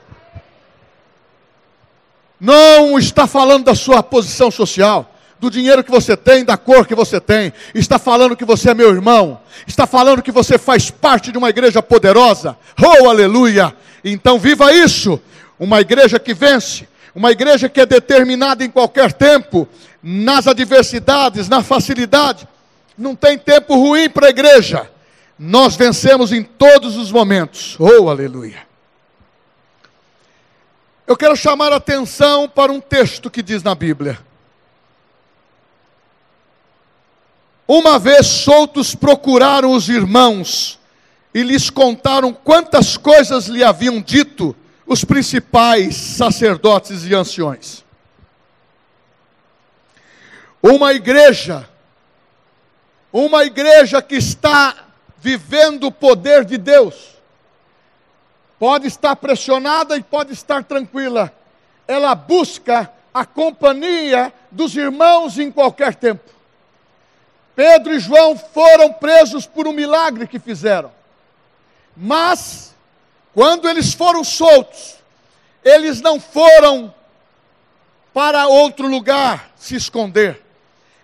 Não 2.39 2.99
está 2.99 3.25
falando 3.25 3.63
da 3.65 3.73
sua 3.73 4.03
posição 4.03 4.51
social 4.51 5.08
do 5.39 5.49
dinheiro 5.49 5.83
que 5.83 5.91
você 5.91 6.17
tem, 6.17 6.43
da 6.43 6.57
cor 6.57 6.85
que 6.85 6.93
você 6.93 7.19
tem, 7.19 7.53
está 7.73 7.97
falando 7.97 8.35
que 8.35 8.43
você 8.43 8.71
é 8.71 8.73
meu 8.73 8.89
irmão, 8.89 9.39
está 9.65 9.87
falando 9.87 10.21
que 10.21 10.31
você 10.31 10.57
faz 10.57 10.91
parte 10.91 11.31
de 11.31 11.37
uma 11.37 11.49
igreja 11.49 11.81
poderosa. 11.81 12.57
Oh, 12.77 13.09
aleluia! 13.09 13.73
Então 14.03 14.37
viva 14.37 14.73
isso! 14.73 15.19
Uma 15.57 15.81
igreja 15.81 16.19
que 16.19 16.33
vence, 16.33 16.87
uma 17.13 17.31
igreja 17.31 17.67
que 17.67 17.81
é 17.81 17.85
determinada 17.85 18.63
em 18.63 18.69
qualquer 18.69 19.11
tempo, 19.13 19.67
nas 20.01 20.47
adversidades, 20.47 21.49
na 21.49 21.61
facilidade. 21.61 22.47
Não 22.97 23.15
tem 23.15 23.37
tempo 23.37 23.75
ruim 23.75 24.09
para 24.09 24.27
a 24.27 24.29
igreja. 24.29 24.89
Nós 25.37 25.75
vencemos 25.75 26.31
em 26.33 26.43
todos 26.43 26.97
os 26.97 27.11
momentos. 27.11 27.77
Oh, 27.79 28.09
aleluia. 28.09 28.67
Eu 31.07 31.17
quero 31.17 31.35
chamar 31.35 31.73
a 31.73 31.77
atenção 31.77 32.47
para 32.47 32.71
um 32.71 32.79
texto 32.79 33.29
que 33.31 33.41
diz 33.41 33.63
na 33.63 33.73
Bíblia. 33.73 34.19
Uma 37.71 37.99
vez 37.99 38.25
soltos, 38.25 38.95
procuraram 38.95 39.73
os 39.73 39.89
irmãos 39.89 40.79
e 41.31 41.43
lhes 41.43 41.69
contaram 41.69 42.33
quantas 42.33 42.97
coisas 42.97 43.45
lhe 43.45 43.63
haviam 43.63 44.01
dito 44.01 44.55
os 44.87 45.05
principais 45.05 45.95
sacerdotes 45.95 47.05
e 47.05 47.13
anciões. 47.13 47.85
Uma 50.63 50.95
igreja, 50.95 51.69
uma 53.13 53.43
igreja 53.43 54.01
que 54.01 54.15
está 54.15 54.87
vivendo 55.19 55.83
o 55.83 55.91
poder 55.91 56.45
de 56.45 56.57
Deus, 56.57 56.95
pode 58.57 58.87
estar 58.87 59.15
pressionada 59.15 59.95
e 59.95 60.01
pode 60.01 60.33
estar 60.33 60.63
tranquila. 60.63 61.31
Ela 61.87 62.15
busca 62.15 62.91
a 63.13 63.27
companhia 63.27 64.33
dos 64.49 64.75
irmãos 64.75 65.37
em 65.37 65.51
qualquer 65.51 65.93
tempo. 65.93 66.38
Pedro 67.59 67.93
e 67.93 67.99
João 67.99 68.37
foram 68.37 68.93
presos 68.93 69.45
por 69.45 69.67
um 69.67 69.73
milagre 69.73 70.25
que 70.25 70.39
fizeram. 70.39 70.93
Mas, 71.93 72.73
quando 73.33 73.67
eles 73.67 73.93
foram 73.93 74.23
soltos, 74.23 74.95
eles 75.61 75.99
não 75.99 76.21
foram 76.21 76.95
para 78.13 78.47
outro 78.47 78.87
lugar 78.87 79.51
se 79.57 79.75
esconder. 79.75 80.41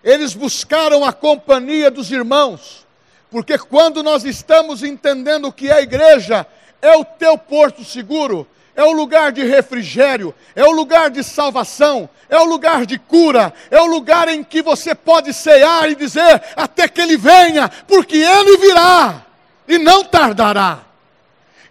Eles 0.02 0.32
buscaram 0.32 1.04
a 1.04 1.12
companhia 1.12 1.90
dos 1.90 2.10
irmãos, 2.10 2.86
porque 3.30 3.58
quando 3.58 4.02
nós 4.02 4.24
estamos 4.24 4.82
entendendo 4.82 5.48
o 5.48 5.52
que 5.52 5.68
é 5.68 5.74
a 5.74 5.82
igreja, 5.82 6.46
é 6.80 6.96
o 6.96 7.04
teu 7.04 7.36
porto 7.36 7.84
seguro, 7.84 8.48
é 8.76 8.84
o 8.84 8.92
lugar 8.92 9.32
de 9.32 9.42
refrigério, 9.42 10.34
é 10.54 10.62
o 10.62 10.70
lugar 10.70 11.10
de 11.10 11.24
salvação, 11.24 12.08
é 12.28 12.38
o 12.38 12.44
lugar 12.44 12.84
de 12.84 12.98
cura, 12.98 13.52
é 13.70 13.80
o 13.80 13.86
lugar 13.86 14.28
em 14.28 14.44
que 14.44 14.60
você 14.60 14.94
pode 14.94 15.32
cear 15.32 15.90
e 15.90 15.94
dizer 15.94 16.42
até 16.54 16.86
que 16.86 17.00
ele 17.00 17.16
venha, 17.16 17.70
porque 17.88 18.18
ele 18.18 18.58
virá 18.58 19.24
e 19.66 19.78
não 19.78 20.04
tardará. 20.04 20.80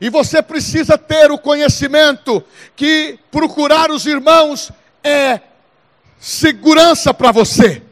E 0.02 0.10
você 0.10 0.42
precisa 0.42 0.98
ter 0.98 1.32
o 1.32 1.38
conhecimento 1.38 2.44
que 2.76 3.20
procurar 3.32 3.92
os 3.92 4.08
irmãos 4.08 4.72
é 5.04 5.40
segurança 6.20 7.14
para 7.14 7.32
você. 7.32 7.84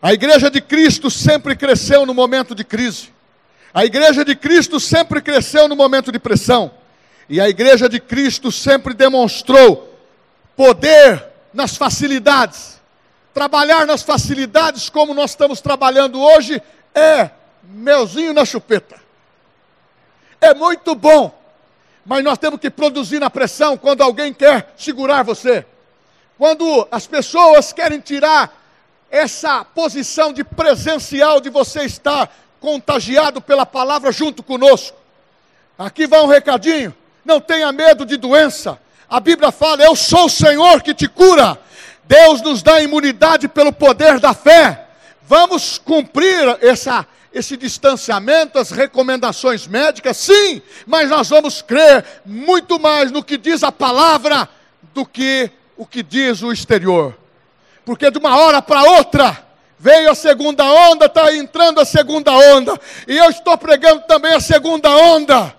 A 0.00 0.12
igreja 0.12 0.50
de 0.50 0.60
Cristo 0.60 1.10
sempre 1.10 1.54
cresceu 1.54 2.04
no 2.04 2.12
momento 2.12 2.56
de 2.56 2.64
crise. 2.64 3.10
A 3.72 3.84
igreja 3.84 4.24
de 4.24 4.34
Cristo 4.34 4.80
sempre 4.80 5.22
cresceu 5.22 5.68
no 5.68 5.76
momento 5.76 6.10
de 6.10 6.18
pressão. 6.18 6.81
E 7.32 7.40
a 7.40 7.48
igreja 7.48 7.88
de 7.88 7.98
Cristo 7.98 8.52
sempre 8.52 8.92
demonstrou 8.92 9.90
poder 10.54 11.24
nas 11.54 11.78
facilidades. 11.78 12.78
Trabalhar 13.32 13.86
nas 13.86 14.02
facilidades 14.02 14.90
como 14.90 15.14
nós 15.14 15.30
estamos 15.30 15.58
trabalhando 15.58 16.20
hoje 16.20 16.60
é 16.94 17.30
melzinho 17.62 18.34
na 18.34 18.44
chupeta. 18.44 19.00
É 20.42 20.52
muito 20.52 20.94
bom, 20.94 21.34
mas 22.04 22.22
nós 22.22 22.36
temos 22.36 22.60
que 22.60 22.68
produzir 22.68 23.18
na 23.18 23.30
pressão 23.30 23.78
quando 23.78 24.02
alguém 24.02 24.34
quer 24.34 24.74
segurar 24.76 25.22
você. 25.22 25.64
Quando 26.36 26.86
as 26.90 27.06
pessoas 27.06 27.72
querem 27.72 27.98
tirar 27.98 28.62
essa 29.10 29.64
posição 29.64 30.34
de 30.34 30.44
presencial 30.44 31.40
de 31.40 31.48
você 31.48 31.84
estar 31.84 32.30
contagiado 32.60 33.40
pela 33.40 33.64
palavra 33.64 34.12
junto 34.12 34.42
conosco. 34.42 34.98
Aqui 35.78 36.06
vai 36.06 36.20
um 36.20 36.26
recadinho: 36.26 36.94
não 37.24 37.40
tenha 37.40 37.72
medo 37.72 38.04
de 38.04 38.16
doença. 38.16 38.78
A 39.08 39.20
Bíblia 39.20 39.50
fala: 39.50 39.82
Eu 39.82 39.94
sou 39.94 40.26
o 40.26 40.30
Senhor 40.30 40.82
que 40.82 40.94
te 40.94 41.08
cura. 41.08 41.58
Deus 42.04 42.42
nos 42.42 42.62
dá 42.62 42.80
imunidade 42.80 43.48
pelo 43.48 43.72
poder 43.72 44.18
da 44.18 44.34
fé. 44.34 44.86
Vamos 45.22 45.78
cumprir 45.78 46.58
essa, 46.60 47.06
esse 47.32 47.56
distanciamento, 47.56 48.58
as 48.58 48.70
recomendações 48.70 49.66
médicas, 49.66 50.16
sim, 50.16 50.60
mas 50.86 51.08
nós 51.08 51.28
vamos 51.28 51.62
crer 51.62 52.04
muito 52.26 52.78
mais 52.78 53.10
no 53.10 53.22
que 53.22 53.38
diz 53.38 53.62
a 53.62 53.72
palavra 53.72 54.48
do 54.92 55.06
que 55.06 55.50
o 55.76 55.86
que 55.86 56.02
diz 56.02 56.42
o 56.42 56.52
exterior. 56.52 57.16
Porque 57.84 58.10
de 58.10 58.18
uma 58.18 58.36
hora 58.36 58.60
para 58.60 58.82
outra, 58.82 59.52
Veio 59.82 60.12
a 60.12 60.14
segunda 60.14 60.62
onda, 60.64 61.06
está 61.06 61.34
entrando 61.34 61.80
a 61.80 61.84
segunda 61.84 62.30
onda. 62.30 62.80
E 63.08 63.18
eu 63.18 63.28
estou 63.28 63.58
pregando 63.58 64.02
também 64.02 64.32
a 64.32 64.40
segunda 64.40 64.88
onda. 64.88 65.52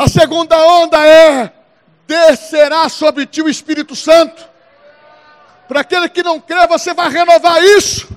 A 0.00 0.08
segunda 0.08 0.56
onda 0.56 1.06
é: 1.06 1.52
descerá 2.06 2.88
sobre 2.88 3.26
ti 3.26 3.42
o 3.42 3.48
Espírito 3.50 3.94
Santo. 3.94 4.48
Para 5.68 5.80
aquele 5.80 6.08
que 6.08 6.22
não 6.22 6.40
crê, 6.40 6.66
você 6.66 6.94
vai 6.94 7.10
renovar 7.10 7.62
isso. 7.62 8.08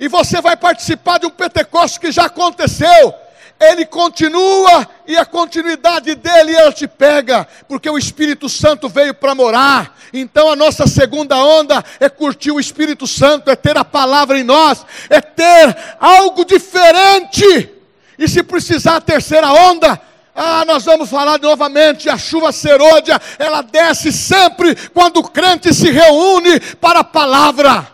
E 0.00 0.08
você 0.08 0.40
vai 0.40 0.56
participar 0.56 1.18
de 1.18 1.26
um 1.26 1.30
Pentecostes 1.30 1.98
que 1.98 2.10
já 2.10 2.24
aconteceu 2.24 3.14
ele 3.60 3.84
continua 3.84 4.88
e 5.06 5.16
a 5.16 5.26
continuidade 5.26 6.14
dele 6.14 6.54
ela 6.54 6.72
te 6.72 6.86
pega, 6.86 7.46
porque 7.66 7.90
o 7.90 7.98
Espírito 7.98 8.48
Santo 8.48 8.88
veio 8.88 9.12
para 9.12 9.34
morar. 9.34 9.98
Então 10.12 10.50
a 10.50 10.56
nossa 10.56 10.86
segunda 10.86 11.36
onda 11.36 11.84
é 11.98 12.08
curtir 12.08 12.52
o 12.52 12.60
Espírito 12.60 13.06
Santo, 13.06 13.50
é 13.50 13.56
ter 13.56 13.76
a 13.76 13.84
palavra 13.84 14.38
em 14.38 14.44
nós, 14.44 14.86
é 15.10 15.20
ter 15.20 15.76
algo 15.98 16.44
diferente. 16.44 17.68
E 18.16 18.28
se 18.28 18.42
precisar 18.42 18.96
a 18.96 19.00
terceira 19.00 19.52
onda, 19.52 20.00
ah, 20.40 20.64
nós 20.64 20.84
vamos 20.84 21.10
falar 21.10 21.40
novamente, 21.40 22.08
a 22.08 22.16
chuva 22.16 22.52
serôdia, 22.52 23.20
ela 23.40 23.60
desce 23.60 24.12
sempre 24.12 24.72
quando 24.90 25.16
o 25.16 25.28
crente 25.28 25.74
se 25.74 25.90
reúne 25.90 26.60
para 26.76 27.00
a 27.00 27.04
palavra. 27.04 27.90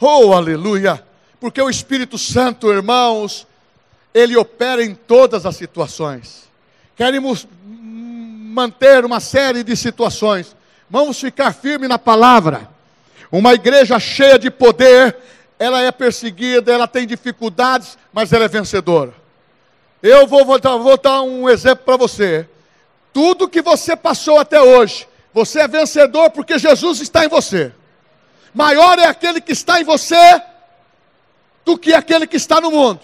Oh, 0.00 0.32
aleluia! 0.32 1.04
Porque 1.38 1.60
o 1.60 1.68
Espírito 1.68 2.16
Santo, 2.16 2.72
irmãos, 2.72 3.46
ele 4.14 4.38
opera 4.38 4.82
em 4.82 4.94
todas 4.94 5.44
as 5.44 5.54
situações. 5.54 6.48
Queremos 6.96 7.46
manter 7.62 9.04
uma 9.04 9.20
série 9.20 9.62
de 9.62 9.76
situações. 9.76 10.56
Vamos 10.88 11.20
ficar 11.20 11.52
firme 11.52 11.86
na 11.86 11.98
palavra. 11.98 12.70
Uma 13.30 13.52
igreja 13.52 14.00
cheia 14.00 14.38
de 14.38 14.50
poder, 14.50 15.14
ela 15.58 15.82
é 15.82 15.92
perseguida, 15.92 16.72
ela 16.72 16.88
tem 16.88 17.06
dificuldades, 17.06 17.98
mas 18.14 18.32
ela 18.32 18.46
é 18.46 18.48
vencedora. 18.48 19.19
Eu 20.02 20.26
vou, 20.26 20.44
vou, 20.44 20.58
dar 20.58 21.22
um 21.22 21.48
exemplo 21.48 21.84
para 21.84 21.96
você. 21.96 22.48
Tudo 23.12 23.48
que 23.48 23.60
você 23.60 23.94
passou 23.94 24.38
até 24.38 24.60
hoje, 24.60 25.06
você 25.32 25.60
é 25.60 25.68
vencedor 25.68 26.30
porque 26.30 26.58
Jesus 26.58 27.00
está 27.00 27.24
em 27.24 27.28
você. 27.28 27.72
Maior 28.54 28.98
é 28.98 29.06
aquele 29.06 29.40
que 29.40 29.52
está 29.52 29.80
em 29.80 29.84
você 29.84 30.42
do 31.64 31.76
que 31.76 31.92
aquele 31.92 32.26
que 32.26 32.36
está 32.36 32.60
no 32.60 32.70
mundo. 32.70 33.00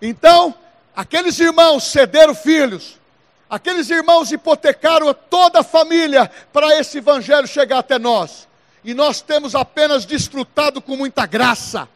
Então, 0.00 0.54
aqueles 0.96 1.38
irmãos 1.38 1.84
cederam 1.84 2.34
filhos, 2.34 2.98
aqueles 3.48 3.90
irmãos 3.90 4.32
hipotecaram 4.32 5.12
toda 5.12 5.60
a 5.60 5.64
família 5.64 6.30
para 6.52 6.78
esse 6.78 6.98
evangelho 6.98 7.46
chegar 7.46 7.78
até 7.78 7.98
nós. 7.98 8.48
E 8.82 8.94
nós 8.94 9.20
temos 9.20 9.54
apenas 9.54 10.06
desfrutado 10.06 10.80
com 10.80 10.96
muita 10.96 11.26
graça. 11.26 11.88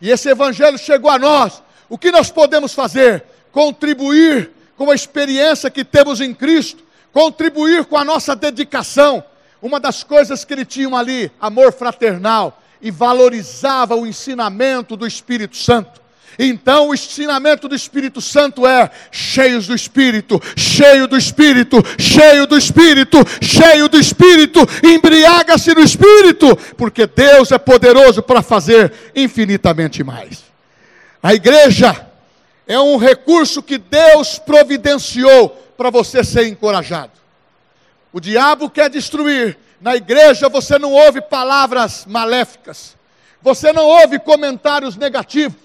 E 0.00 0.10
esse 0.10 0.28
evangelho 0.28 0.78
chegou 0.78 1.10
a 1.10 1.18
nós. 1.18 1.62
O 1.88 1.98
que 1.98 2.12
nós 2.12 2.30
podemos 2.30 2.72
fazer? 2.74 3.24
Contribuir 3.52 4.50
com 4.76 4.90
a 4.90 4.94
experiência 4.94 5.70
que 5.70 5.84
temos 5.84 6.20
em 6.20 6.32
Cristo, 6.32 6.84
contribuir 7.12 7.84
com 7.84 7.96
a 7.96 8.04
nossa 8.04 8.36
dedicação. 8.36 9.24
Uma 9.60 9.80
das 9.80 10.04
coisas 10.04 10.44
que 10.44 10.52
ele 10.52 10.64
tinha 10.64 10.96
ali, 10.96 11.30
amor 11.40 11.72
fraternal, 11.72 12.62
e 12.80 12.90
valorizava 12.90 13.96
o 13.96 14.06
ensinamento 14.06 14.96
do 14.96 15.06
Espírito 15.06 15.56
Santo. 15.56 16.00
Então 16.38 16.88
o 16.88 16.94
ensinamento 16.94 17.68
do 17.68 17.74
Espírito 17.74 18.20
Santo 18.20 18.64
é 18.64 18.88
cheios 19.10 19.66
do 19.66 19.74
Espírito, 19.74 20.40
cheio 20.56 21.08
do 21.08 21.16
Espírito, 21.16 21.82
cheio 21.98 22.46
do 22.46 22.56
Espírito, 22.56 23.18
cheio 23.42 23.88
do 23.88 23.98
Espírito, 23.98 24.60
embriaga-se 24.84 25.74
no 25.74 25.80
Espírito, 25.80 26.56
porque 26.76 27.08
Deus 27.08 27.50
é 27.50 27.58
poderoso 27.58 28.22
para 28.22 28.40
fazer 28.40 28.92
infinitamente 29.16 30.04
mais. 30.04 30.44
A 31.20 31.34
igreja 31.34 32.07
é 32.68 32.78
um 32.78 32.98
recurso 32.98 33.62
que 33.62 33.78
Deus 33.78 34.38
providenciou 34.38 35.48
para 35.74 35.88
você 35.88 36.22
ser 36.22 36.46
encorajado. 36.46 37.12
O 38.12 38.20
diabo 38.20 38.68
quer 38.68 38.90
destruir. 38.90 39.58
Na 39.80 39.96
igreja 39.96 40.50
você 40.50 40.78
não 40.78 40.92
ouve 40.92 41.22
palavras 41.22 42.04
maléficas. 42.04 42.94
Você 43.40 43.72
não 43.72 43.86
ouve 43.86 44.18
comentários 44.18 44.96
negativos. 44.96 45.56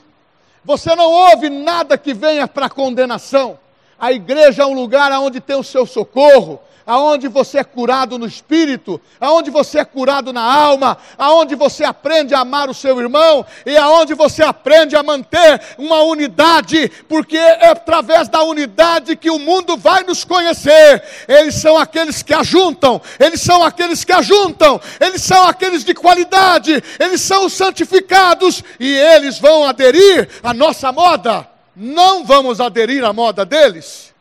Você 0.63 0.95
não 0.95 1.11
ouve 1.11 1.49
nada 1.49 1.97
que 1.97 2.13
venha 2.13 2.47
para 2.47 2.69
condenação. 2.69 3.59
A 3.99 4.13
igreja 4.13 4.63
é 4.63 4.65
um 4.65 4.73
lugar 4.73 5.11
onde 5.19 5.41
tem 5.41 5.57
o 5.57 5.63
seu 5.63 5.85
socorro, 5.85 6.61
aonde 6.85 7.27
você 7.27 7.59
é 7.59 7.63
curado 7.63 8.17
no 8.17 8.25
espírito, 8.25 8.99
aonde 9.19 9.49
você 9.49 9.79
é 9.79 9.85
curado 9.85 10.33
na 10.33 10.41
alma, 10.41 10.97
aonde 11.17 11.55
você 11.55 11.83
aprende 11.83 12.33
a 12.33 12.39
amar 12.39 12.69
o 12.69 12.73
seu 12.73 12.99
irmão 12.99 13.45
e 13.65 13.75
aonde 13.77 14.13
você 14.13 14.43
aprende 14.43 14.95
a 14.95 15.03
manter 15.03 15.61
uma 15.77 16.01
unidade, 16.03 16.91
porque 17.07 17.37
é 17.37 17.69
através 17.69 18.27
da 18.27 18.43
unidade 18.43 19.15
que 19.15 19.29
o 19.29 19.39
mundo 19.39 19.77
vai 19.77 20.03
nos 20.03 20.23
conhecer. 20.23 21.03
Eles 21.27 21.55
são 21.55 21.77
aqueles 21.77 22.21
que 22.21 22.33
ajuntam, 22.33 23.01
eles 23.19 23.41
são 23.41 23.63
aqueles 23.63 24.03
que 24.03 24.11
ajuntam, 24.11 24.79
eles 24.99 25.21
são 25.21 25.47
aqueles 25.47 25.83
de 25.83 25.93
qualidade, 25.93 26.83
eles 26.99 27.21
são 27.21 27.45
os 27.45 27.53
santificados 27.53 28.63
e 28.79 28.93
eles 28.93 29.39
vão 29.39 29.65
aderir 29.65 30.29
à 30.43 30.53
nossa 30.53 30.91
moda. 30.91 31.47
Não 31.75 32.23
vamos 32.23 32.61
aderir 32.61 33.03
à 33.03 33.11
moda 33.11 33.45
deles. 33.45 34.12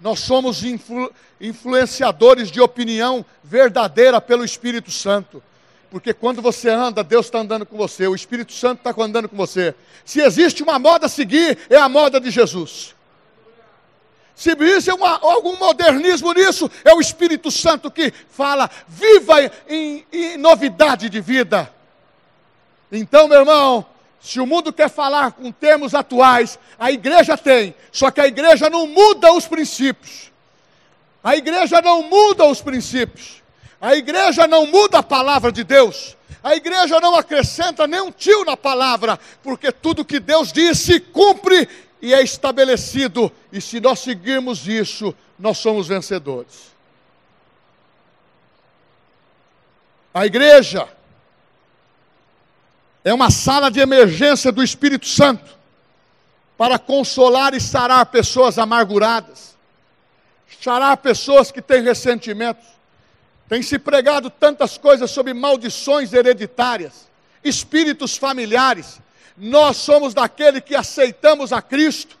Nós 0.00 0.20
somos 0.20 0.62
influ, 0.62 1.12
influenciadores 1.40 2.50
de 2.50 2.60
opinião 2.60 3.24
verdadeira 3.42 4.20
pelo 4.20 4.44
Espírito 4.44 4.90
Santo. 4.90 5.42
Porque 5.90 6.12
quando 6.12 6.42
você 6.42 6.68
anda, 6.68 7.02
Deus 7.02 7.26
está 7.26 7.38
andando 7.38 7.64
com 7.64 7.76
você, 7.76 8.06
o 8.06 8.14
Espírito 8.14 8.52
Santo 8.52 8.78
está 8.86 9.02
andando 9.02 9.28
com 9.28 9.36
você. 9.36 9.74
Se 10.04 10.20
existe 10.20 10.62
uma 10.62 10.78
moda 10.78 11.06
a 11.06 11.08
seguir, 11.08 11.58
é 11.70 11.76
a 11.76 11.88
moda 11.88 12.20
de 12.20 12.30
Jesus. 12.30 12.94
Se 14.34 14.52
existe 14.52 14.92
uma, 14.92 15.18
algum 15.18 15.56
modernismo 15.56 16.32
nisso, 16.32 16.70
é 16.84 16.94
o 16.94 17.00
Espírito 17.00 17.50
Santo 17.50 17.90
que 17.90 18.12
fala, 18.30 18.70
viva 18.86 19.50
em, 19.68 20.06
em 20.12 20.36
novidade 20.36 21.08
de 21.08 21.20
vida. 21.20 21.72
Então, 22.92 23.26
meu 23.26 23.40
irmão, 23.40 23.84
se 24.20 24.40
o 24.40 24.46
mundo 24.46 24.72
quer 24.72 24.90
falar 24.90 25.32
com 25.32 25.50
termos 25.52 25.94
atuais, 25.94 26.58
a 26.78 26.90
igreja 26.90 27.36
tem, 27.36 27.74
só 27.92 28.10
que 28.10 28.20
a 28.20 28.26
igreja 28.26 28.68
não 28.68 28.86
muda 28.86 29.32
os 29.32 29.46
princípios. 29.46 30.30
A 31.22 31.36
igreja 31.36 31.80
não 31.80 32.02
muda 32.02 32.44
os 32.44 32.60
princípios. 32.60 33.42
A 33.80 33.94
igreja 33.94 34.46
não 34.46 34.66
muda 34.66 34.98
a 34.98 35.02
palavra 35.02 35.52
de 35.52 35.62
Deus. 35.62 36.16
A 36.42 36.54
igreja 36.54 37.00
não 37.00 37.14
acrescenta 37.14 37.86
nem 37.86 38.00
um 38.00 38.10
tio 38.10 38.44
na 38.44 38.56
palavra, 38.56 39.18
porque 39.42 39.70
tudo 39.70 40.04
que 40.04 40.20
Deus 40.20 40.52
disse 40.52 41.00
cumpre 41.00 41.68
e 42.00 42.14
é 42.14 42.22
estabelecido. 42.22 43.30
E 43.52 43.60
se 43.60 43.80
nós 43.80 44.00
seguirmos 44.00 44.66
isso, 44.66 45.14
nós 45.38 45.58
somos 45.58 45.86
vencedores. 45.86 46.72
A 50.12 50.26
igreja 50.26 50.88
é 53.08 53.14
uma 53.14 53.30
sala 53.30 53.70
de 53.70 53.80
emergência 53.80 54.52
do 54.52 54.62
Espírito 54.62 55.06
Santo 55.06 55.56
para 56.58 56.78
consolar 56.78 57.54
e 57.54 57.60
sarar 57.60 58.04
pessoas 58.06 58.58
amarguradas, 58.58 59.56
sarar 60.62 60.94
pessoas 60.98 61.50
que 61.50 61.62
têm 61.62 61.82
ressentimentos. 61.82 62.66
Tem 63.48 63.62
se 63.62 63.78
pregado 63.78 64.28
tantas 64.28 64.76
coisas 64.76 65.10
sobre 65.10 65.32
maldições 65.32 66.12
hereditárias, 66.12 67.08
espíritos 67.42 68.14
familiares. 68.14 69.00
Nós 69.38 69.78
somos 69.78 70.12
daquele 70.12 70.60
que 70.60 70.74
aceitamos 70.74 71.50
a 71.50 71.62
Cristo, 71.62 72.18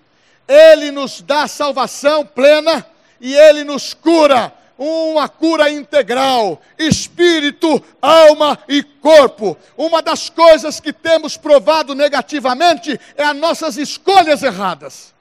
Ele 0.48 0.90
nos 0.90 1.20
dá 1.20 1.46
salvação 1.46 2.24
plena 2.24 2.86
e 3.20 3.34
Ele 3.34 3.62
nos 3.62 3.92
cura 3.92 4.54
uma 4.78 5.28
cura 5.28 5.68
integral, 5.68 6.62
espírito, 6.78 7.82
alma 8.00 8.56
e 8.68 8.82
corpo. 8.82 9.56
Uma 9.76 10.00
das 10.00 10.30
coisas 10.30 10.78
que 10.78 10.92
temos 10.92 11.36
provado 11.36 11.96
negativamente 11.96 12.98
é 13.16 13.24
as 13.24 13.36
nossas 13.36 13.76
escolhas 13.76 14.42
erradas. 14.44 15.12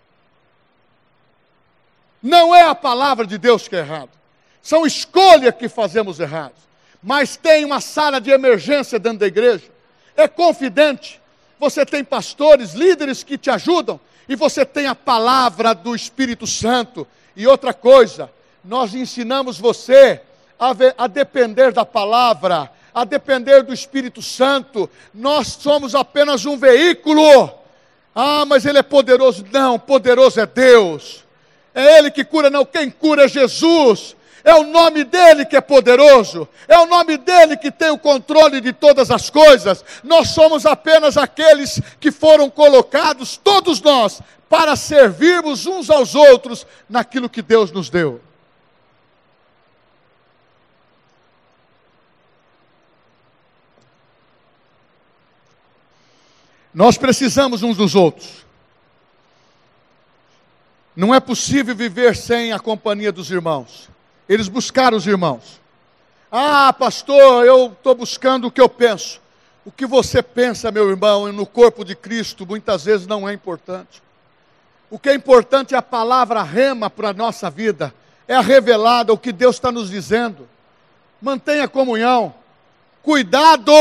Não 2.21 2.55
é 2.55 2.61
a 2.61 2.75
palavra 2.75 3.25
de 3.25 3.37
Deus 3.37 3.67
que 3.67 3.75
é 3.75 3.79
errada, 3.79 4.11
são 4.61 4.85
escolhas 4.85 5.55
que 5.55 5.67
fazemos 5.67 6.19
erradas. 6.19 6.67
Mas 7.01 7.35
tem 7.35 7.65
uma 7.65 7.79
sala 7.79 8.19
de 8.19 8.29
emergência 8.29 8.99
dentro 8.99 9.19
da 9.19 9.27
igreja, 9.27 9.65
é 10.15 10.27
confidente. 10.27 11.21
Você 11.59 11.85
tem 11.85 12.03
pastores, 12.03 12.73
líderes 12.73 13.23
que 13.23 13.37
te 13.37 13.49
ajudam, 13.49 13.99
e 14.29 14.35
você 14.35 14.65
tem 14.65 14.85
a 14.85 14.93
palavra 14.93 15.73
do 15.73 15.95
Espírito 15.95 16.45
Santo. 16.45 17.07
E 17.35 17.47
outra 17.47 17.73
coisa, 17.73 18.29
nós 18.67 18.93
ensinamos 18.93 19.57
você 19.57 20.21
a, 20.59 20.73
ver, 20.73 20.93
a 20.97 21.07
depender 21.07 21.71
da 21.71 21.85
palavra, 21.85 22.69
a 22.93 23.05
depender 23.05 23.63
do 23.63 23.73
Espírito 23.73 24.21
Santo. 24.21 24.89
Nós 25.13 25.47
somos 25.47 25.95
apenas 25.95 26.45
um 26.45 26.57
veículo. 26.57 27.49
Ah, 28.13 28.43
mas 28.45 28.65
Ele 28.65 28.77
é 28.77 28.83
poderoso. 28.83 29.45
Não, 29.53 29.79
poderoso 29.79 30.41
é 30.41 30.45
Deus. 30.45 31.23
É 31.73 31.97
Ele 31.97 32.11
que 32.11 32.25
cura, 32.25 32.49
não. 32.49 32.65
Quem 32.65 32.91
cura 32.91 33.23
é 33.23 33.27
Jesus. 33.29 34.17
É 34.43 34.53
o 34.53 34.63
nome 34.63 35.05
dele 35.05 35.45
que 35.45 35.57
é 35.57 35.61
poderoso, 35.61 36.47
é 36.69 36.79
o 36.79 36.85
nome 36.85 37.17
dele 37.17 37.57
que 37.57 37.69
tem 37.69 37.89
o 37.89 37.97
controle 37.97 38.61
de 38.61 38.71
todas 38.71 39.11
as 39.11 39.29
coisas. 39.29 39.83
Nós 40.05 40.29
somos 40.29 40.65
apenas 40.65 41.17
aqueles 41.17 41.81
que 41.99 42.11
foram 42.11 42.49
colocados, 42.49 43.35
todos 43.35 43.81
nós, 43.81 44.21
para 44.47 44.77
servirmos 44.77 45.65
uns 45.65 45.89
aos 45.89 46.15
outros 46.15 46.65
naquilo 46.87 47.29
que 47.29 47.41
Deus 47.41 47.71
nos 47.71 47.89
deu. 47.89 48.21
Nós 56.77 56.95
precisamos 56.95 57.63
uns 57.63 57.75
dos 57.75 57.95
outros. 57.95 58.45
Não 60.95 61.13
é 61.13 61.19
possível 61.19 61.75
viver 61.75 62.15
sem 62.15 62.53
a 62.53 62.59
companhia 62.59 63.11
dos 63.11 63.31
irmãos. 63.31 63.89
Eles 64.29 64.47
buscaram 64.47 64.95
os 64.95 65.07
irmãos. 65.07 65.59
Ah, 66.31 66.71
pastor, 66.71 67.47
eu 67.47 67.71
estou 67.71 67.95
buscando 67.95 68.45
o 68.45 68.51
que 68.51 68.61
eu 68.61 68.69
penso. 68.69 69.19
O 69.65 69.71
que 69.71 69.87
você 69.87 70.21
pensa, 70.21 70.71
meu 70.71 70.87
irmão, 70.87 71.33
no 71.33 71.47
corpo 71.47 71.83
de 71.83 71.95
Cristo, 71.95 72.45
muitas 72.45 72.85
vezes 72.85 73.07
não 73.07 73.27
é 73.27 73.33
importante. 73.33 74.03
O 74.87 74.99
que 74.99 75.09
é 75.09 75.15
importante 75.15 75.73
é 75.73 75.79
a 75.79 75.81
palavra 75.81 76.43
rema 76.43 76.91
para 76.91 77.09
a 77.09 77.13
nossa 77.13 77.49
vida, 77.49 77.91
é 78.27 78.35
a 78.35 78.41
revelada, 78.41 79.11
o 79.11 79.17
que 79.17 79.31
Deus 79.31 79.55
está 79.55 79.71
nos 79.71 79.89
dizendo. 79.89 80.47
Mantenha 81.19 81.67
comunhão, 81.67 82.35
cuidado. 83.01 83.73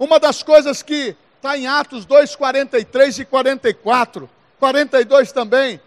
Uma 0.00 0.18
das 0.18 0.42
coisas 0.42 0.82
que 0.82 1.16
está 1.42 1.58
em 1.58 1.66
Atos 1.66 2.04
2, 2.04 2.36
43 2.36 3.18
e 3.18 3.24
44, 3.24 4.30
42 4.60 5.32
também. 5.32 5.80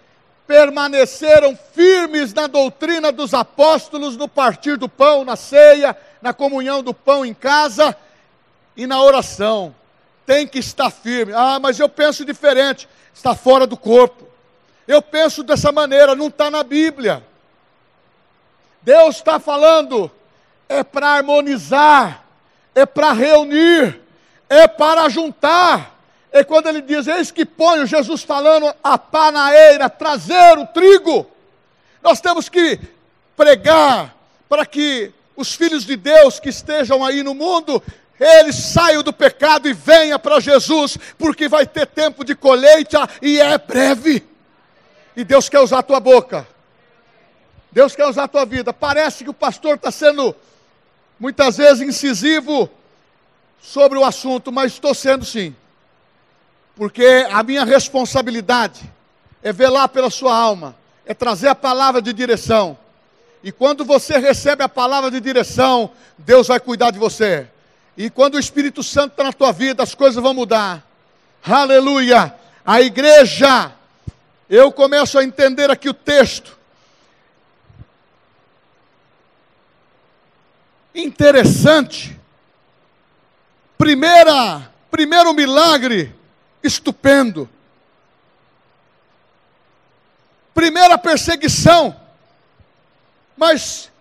Permaneceram 0.46 1.58
firmes 1.74 2.34
na 2.34 2.46
doutrina 2.46 3.10
dos 3.10 3.34
apóstolos, 3.34 4.18
no 4.18 4.28
partir 4.28 4.78
do 4.78 4.90
pão, 4.90 5.24
na 5.24 5.38
ceia, 5.38 5.98
na 6.22 6.34
comunhão 6.34 6.84
do 6.84 6.94
pão 6.94 7.26
em 7.26 7.34
casa 7.34 7.96
e 8.76 8.86
na 8.86 9.02
oração. 9.02 9.74
Tem 10.26 10.46
que 10.46 10.60
estar 10.60 10.92
firme. 10.92 11.32
Ah, 11.34 11.58
mas 11.58 11.80
eu 11.80 11.88
penso 11.88 12.26
diferente. 12.26 12.88
Está 13.14 13.34
fora 13.34 13.66
do 13.66 13.78
corpo. 13.78 14.28
Eu 14.86 15.02
penso 15.02 15.42
dessa 15.42 15.72
maneira, 15.72 16.16
não 16.16 16.28
está 16.28 16.52
na 16.52 16.64
Bíblia. 16.64 17.24
Deus 18.82 19.16
está 19.16 19.40
falando, 19.40 20.12
é 20.68 20.84
para 20.84 21.08
harmonizar, 21.08 22.26
é 22.76 22.86
para 22.86 23.14
reunir, 23.14 24.05
é 24.50 24.68
para 24.68 25.10
juntar. 25.10 25.96
É 26.32 26.44
quando 26.44 26.68
ele 26.68 26.82
diz: 26.82 27.08
Eis 27.08 27.32
que 27.32 27.46
ponho, 27.46 27.86
Jesus 27.86 28.24
falando, 28.24 28.74
a 28.84 28.98
pá 28.98 29.32
na 29.32 29.54
eira, 29.54 29.90
trazer 29.90 30.58
o 30.58 30.66
trigo. 30.68 31.30
Nós 32.04 32.20
temos 32.20 32.50
que 32.50 32.80
pregar 33.36 34.16
para 34.48 34.66
que 34.66 35.12
os 35.36 35.54
filhos 35.54 35.86
de 35.86 35.96
Deus 35.96 36.40
que 36.40 36.50
estejam 36.50 37.04
aí 37.04 37.24
no 37.24 37.34
mundo, 37.34 37.82
eles 38.20 38.56
saiam 38.56 39.04
do 39.04 39.12
pecado 39.12 39.68
e 39.68 39.74
venham 39.74 40.20
para 40.20 40.40
Jesus, 40.40 40.98
porque 41.18 41.48
vai 41.48 41.66
ter 41.66 41.88
tempo 41.88 42.24
de 42.24 42.36
colheita 42.36 43.10
e 43.22 43.40
é 43.40 43.58
breve. 43.58 44.24
E 45.16 45.24
Deus 45.24 45.50
quer 45.50 45.60
usar 45.60 45.80
a 45.80 45.84
tua 45.84 46.00
boca. 46.00 46.48
Deus 47.72 47.96
quer 47.96 48.08
usar 48.08 48.24
a 48.24 48.28
tua 48.28 48.46
vida. 48.46 48.72
Parece 48.72 49.24
que 49.24 49.30
o 49.30 49.34
pastor 49.34 49.76
está 49.76 49.92
sendo 49.92 50.36
muitas 51.20 51.58
vezes 51.58 51.82
incisivo 51.82 52.70
sobre 53.66 53.98
o 53.98 54.06
assunto, 54.06 54.52
mas 54.52 54.74
estou 54.74 54.94
sendo 54.94 55.26
sim. 55.26 55.56
Porque 56.76 57.26
a 57.32 57.42
minha 57.42 57.66
responsabilidade 57.66 58.82
é 59.42 59.52
velar 59.52 59.90
pela 59.90 60.10
sua 60.10 60.36
alma, 60.36 60.76
é 61.06 61.14
trazer 61.14 61.48
a 61.48 61.56
palavra 61.56 62.02
de 62.02 62.14
direção. 62.14 62.78
E 63.44 63.52
quando 63.52 63.84
você 63.84 64.18
recebe 64.20 64.64
a 64.64 64.70
palavra 64.70 65.10
de 65.10 65.20
direção, 65.20 65.92
Deus 66.18 66.48
vai 66.48 66.60
cuidar 66.60 66.92
de 66.92 67.00
você. 67.00 67.48
E 67.98 68.10
quando 68.10 68.36
o 68.36 68.40
Espírito 68.40 68.84
Santo 68.84 69.12
está 69.12 69.24
na 69.24 69.34
tua 69.34 69.52
vida, 69.52 69.82
as 69.82 69.96
coisas 69.96 70.22
vão 70.22 70.34
mudar. 70.34 70.86
Aleluia! 71.44 72.36
A 72.64 72.82
igreja, 72.82 73.72
eu 74.50 74.72
começo 74.72 75.18
a 75.18 75.24
entender 75.24 75.72
aqui 75.72 75.90
o 75.90 75.94
texto. 75.94 76.56
Interessante 80.94 82.20
Primeira, 83.78 84.72
primeiro 84.90 85.34
milagre 85.34 86.16
estupendo. 86.64 87.50
primeira 90.56 90.98
perseguição, 90.98 91.94
mas 93.36 93.92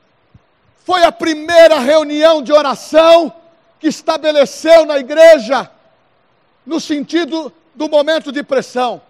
foi 0.85 1.03
a 1.03 1.11
primeira 1.11 1.81
reunião 1.81 2.41
de 2.41 2.53
oração 2.53 3.35
que 3.81 3.89
estabeleceu 3.89 4.87
na 4.87 4.97
igreja, 4.97 5.69
no 6.65 6.79
sentido 6.79 7.53
do 7.75 7.89
momento 7.89 8.31
de 8.31 8.45
pressão. 8.45 9.03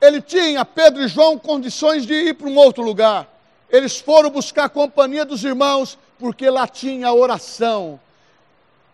Ele 0.00 0.20
tinha, 0.20 0.64
Pedro 0.64 1.00
e 1.04 1.08
João, 1.08 1.38
condições 1.38 2.04
de 2.04 2.12
ir 2.12 2.34
para 2.34 2.48
um 2.48 2.56
outro 2.56 2.82
lugar. 2.82 3.28
Eles 3.70 4.00
foram 4.00 4.28
buscar 4.28 4.64
a 4.64 4.68
companhia 4.68 5.24
dos 5.24 5.44
irmãos, 5.44 5.96
porque 6.18 6.50
lá 6.50 6.66
tinha 6.66 7.12
oração. 7.12 8.00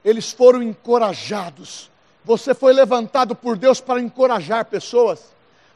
Eles 0.05 0.31
foram 0.31 0.63
encorajados. 0.63 1.91
Você 2.25 2.55
foi 2.55 2.73
levantado 2.73 3.35
por 3.35 3.57
Deus 3.57 3.81
para 3.81 4.01
encorajar 4.01 4.65
pessoas. 4.65 5.21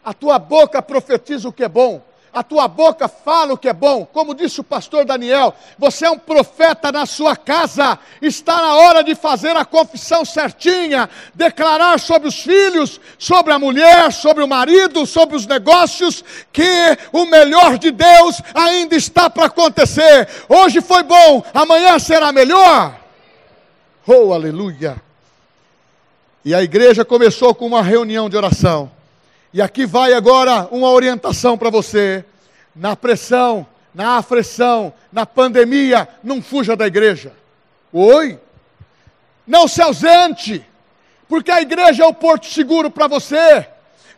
A 0.04 0.12
tua 0.12 0.38
boca 0.38 0.82
profetiza 0.82 1.48
o 1.48 1.52
que 1.52 1.64
é 1.64 1.68
bom 1.68 2.02
a 2.34 2.42
tua 2.42 2.66
boca 2.66 3.06
fala 3.06 3.52
o 3.52 3.56
que 3.56 3.68
é 3.68 3.72
bom. 3.72 4.04
Como 4.04 4.34
disse 4.34 4.60
o 4.60 4.64
pastor 4.64 5.04
Daniel, 5.04 5.54
você 5.78 6.04
é 6.04 6.10
um 6.10 6.18
profeta 6.18 6.90
na 6.90 7.06
sua 7.06 7.36
casa, 7.36 7.96
está 8.20 8.60
na 8.60 8.74
hora 8.74 9.04
de 9.04 9.14
fazer 9.14 9.56
a 9.56 9.64
confissão 9.64 10.24
certinha, 10.24 11.08
declarar 11.32 12.00
sobre 12.00 12.28
os 12.28 12.40
filhos, 12.40 13.00
sobre 13.18 13.52
a 13.52 13.58
mulher, 13.58 14.12
sobre 14.12 14.42
o 14.42 14.48
marido, 14.48 15.06
sobre 15.06 15.36
os 15.36 15.46
negócios, 15.46 16.24
que 16.52 16.98
o 17.12 17.24
melhor 17.24 17.78
de 17.78 17.92
Deus 17.92 18.42
ainda 18.52 18.96
está 18.96 19.30
para 19.30 19.46
acontecer. 19.46 20.28
Hoje 20.48 20.80
foi 20.80 21.04
bom, 21.04 21.44
amanhã 21.54 22.00
será 22.00 22.32
melhor. 22.32 23.03
Oh, 24.06 24.34
aleluia! 24.34 25.02
E 26.44 26.54
a 26.54 26.62
igreja 26.62 27.06
começou 27.06 27.54
com 27.54 27.66
uma 27.66 27.82
reunião 27.82 28.28
de 28.28 28.36
oração. 28.36 28.90
E 29.50 29.62
aqui 29.62 29.86
vai 29.86 30.12
agora 30.12 30.68
uma 30.70 30.90
orientação 30.90 31.56
para 31.56 31.70
você. 31.70 32.22
Na 32.76 32.94
pressão, 32.94 33.66
na 33.94 34.18
aflição, 34.18 34.92
na 35.10 35.24
pandemia, 35.24 36.06
não 36.22 36.42
fuja 36.42 36.76
da 36.76 36.86
igreja. 36.86 37.32
Oi? 37.92 38.38
Não 39.46 39.66
se 39.66 39.80
ausente, 39.80 40.62
porque 41.28 41.50
a 41.50 41.62
igreja 41.62 42.04
é 42.04 42.06
o 42.06 42.12
porto 42.12 42.46
seguro 42.46 42.90
para 42.90 43.06
você. 43.06 43.66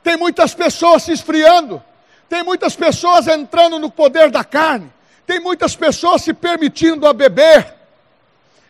Tem 0.03 0.17
muitas 0.17 0.53
pessoas 0.53 1.05
se 1.05 1.13
esfriando, 1.13 1.83
tem 2.29 2.43
muitas 2.43 2.75
pessoas 2.75 3.29
entrando 3.29 3.79
no 3.79 3.91
poder 3.91 4.31
da 4.31 4.43
carne, 4.43 4.91
tem 5.27 5.39
muitas 5.39 5.77
pessoas 5.77 6.23
se 6.23 6.33
permitindo 6.33 7.07
a 7.07 7.13
beber. 7.13 7.76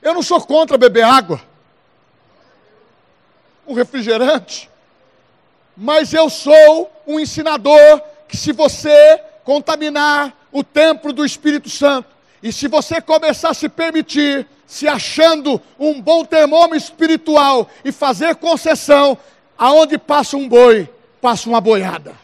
Eu 0.03 0.15
não 0.15 0.23
sou 0.23 0.41
contra 0.41 0.79
beber 0.79 1.05
água, 1.05 1.41
um 3.67 3.75
refrigerante, 3.75 4.71
mas 5.77 6.13
eu 6.13 6.31
sou 6.31 6.91
um 7.07 7.19
ensinador 7.19 8.01
que 8.29 8.37
se 8.37 8.53
você 8.53 9.21
contaminar 9.45 10.33
o 10.51 10.63
templo 10.65 11.13
do 11.13 11.25
Espírito 11.25 11.69
Santo, 11.69 12.09
e 12.43 12.53
se 12.53 12.69
você 12.69 13.01
começar 13.01 13.51
a 13.51 13.55
se 13.55 13.69
permitir, 13.69 14.47
se 14.67 14.87
achando 14.87 15.61
um 15.79 16.01
bom 16.01 16.25
termômetro 16.25 16.77
espiritual 16.77 17.69
e 17.85 17.93
fazer 17.93 18.37
concessão, 18.37 19.17
aonde 19.57 19.99
passa 19.99 20.37
um 20.37 20.49
boi, 20.49 20.89
passa 21.21 21.49
uma 21.49 21.61
boiada. 21.61 22.15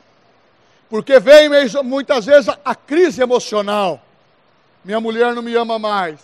Porque 0.89 1.19
vem 1.19 1.49
muitas 1.83 2.27
vezes 2.27 2.55
a 2.65 2.75
crise 2.75 3.23
emocional. 3.23 4.01
Minha 4.85 5.01
mulher 5.01 5.35
não 5.35 5.43
me 5.43 5.55
ama 5.55 5.79
mais, 5.79 6.21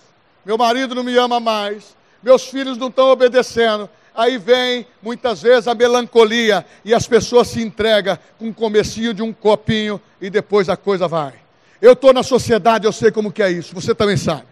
meu 0.48 0.58
marido 0.58 0.96
não 0.96 1.04
me 1.04 1.16
ama 1.16 1.38
mais, 1.38 1.94
meus 2.22 2.46
filhos 2.46 2.76
não 2.76 2.88
estão 2.88 3.10
obedecendo, 3.10 3.88
Aí 4.18 4.36
vem 4.36 4.84
muitas 5.00 5.42
vezes 5.42 5.68
a 5.68 5.76
melancolia 5.76 6.66
e 6.84 6.92
as 6.92 7.06
pessoas 7.06 7.46
se 7.46 7.62
entregam 7.62 8.18
com 8.36 8.46
um 8.46 8.52
comecinho 8.52 9.14
de 9.14 9.22
um 9.22 9.32
copinho 9.32 10.00
e 10.20 10.28
depois 10.28 10.68
a 10.68 10.76
coisa 10.76 11.06
vai. 11.06 11.34
Eu 11.80 11.92
estou 11.92 12.12
na 12.12 12.24
sociedade, 12.24 12.84
eu 12.84 12.90
sei 12.90 13.12
como 13.12 13.30
que 13.30 13.40
é 13.40 13.48
isso, 13.48 13.72
você 13.72 13.94
também 13.94 14.16
sabe. 14.16 14.42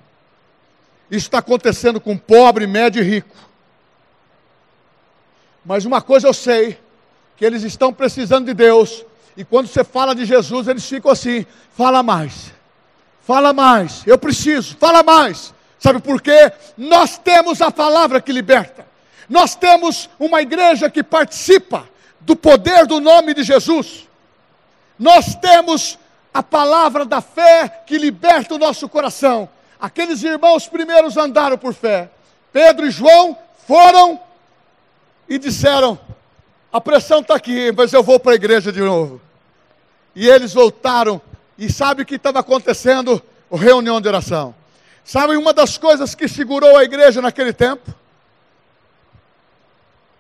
Isso 1.11 1.27
está 1.27 1.39
acontecendo 1.39 2.01
com 2.01 2.17
pobre, 2.17 2.65
médio 2.65 3.03
e 3.03 3.05
rico. 3.05 3.35
Mas 5.65 5.85
uma 5.85 6.01
coisa 6.01 6.29
eu 6.29 6.33
sei, 6.33 6.79
que 7.37 7.45
eles 7.45 7.65
estão 7.65 7.93
precisando 7.93 8.47
de 8.47 8.55
Deus, 8.55 9.05
e 9.37 9.45
quando 9.45 9.67
você 9.67 9.83
fala 9.83 10.15
de 10.15 10.25
Jesus, 10.25 10.69
eles 10.69 10.89
ficam 10.89 11.11
assim: 11.11 11.45
fala 11.73 12.05
mais, 12.05 12.53
fala 13.23 13.53
mais, 13.53 14.05
eu 14.07 14.17
preciso, 14.17 14.77
fala 14.77 15.03
mais. 15.03 15.56
Sabe 15.79 16.01
por 16.01 16.21
quê? 16.21 16.53
Nós 16.77 17.19
temos 17.19 17.61
a 17.61 17.71
palavra 17.71 18.21
que 18.21 18.33
liberta. 18.33 18.87
Nós 19.29 19.55
temos 19.55 20.09
uma 20.19 20.41
igreja 20.41 20.89
que 20.89 21.03
participa 21.03 21.89
do 22.21 22.35
poder 22.37 22.87
do 22.87 23.01
nome 23.01 23.35
de 23.35 23.43
Jesus. 23.43 24.09
Nós 24.99 25.35
temos 25.35 25.99
a 26.33 26.43
palavra 26.43 27.05
da 27.05 27.21
fé 27.21 27.83
que 27.87 27.99
liberta 27.99 28.55
o 28.55 28.59
nosso 28.59 28.89
coração. 28.89 29.49
Aqueles 29.79 30.23
irmãos 30.23 30.69
primeiros 30.69 31.17
andaram 31.17 31.59
por 31.59 31.75
fé. 31.75 32.11
Pedro 32.53 32.87
e 32.87 32.91
João 32.91 33.37
foram 33.67 34.21
e 35.29 35.39
disseram: 35.39 35.99
a 36.73 36.81
pressão 36.81 37.21
está 37.21 37.35
aqui, 37.35 37.73
mas 37.73 37.93
eu 37.93 38.03
vou 38.03 38.19
para 38.19 38.33
a 38.33 38.35
igreja 38.35 38.73
de 38.73 38.81
novo. 38.81 39.21
E 40.15 40.29
eles 40.29 40.55
voltaram, 40.55 41.21
e 41.59 41.71
sabe 41.71 42.03
o 42.03 42.07
que 42.07 42.17
estava 42.17 42.41
acontecendo? 42.41 43.23
A 43.51 43.57
reunião 43.57 44.01
de 44.01 44.09
oração. 44.09 44.55
Sabe 45.07 45.37
uma 45.37 45.53
das 45.53 45.79
coisas 45.79 46.17
que 46.17 46.27
segurou 46.27 46.77
a 46.77 46.83
igreja 46.83 47.23
naquele 47.23 47.53
tempo? 47.53 47.95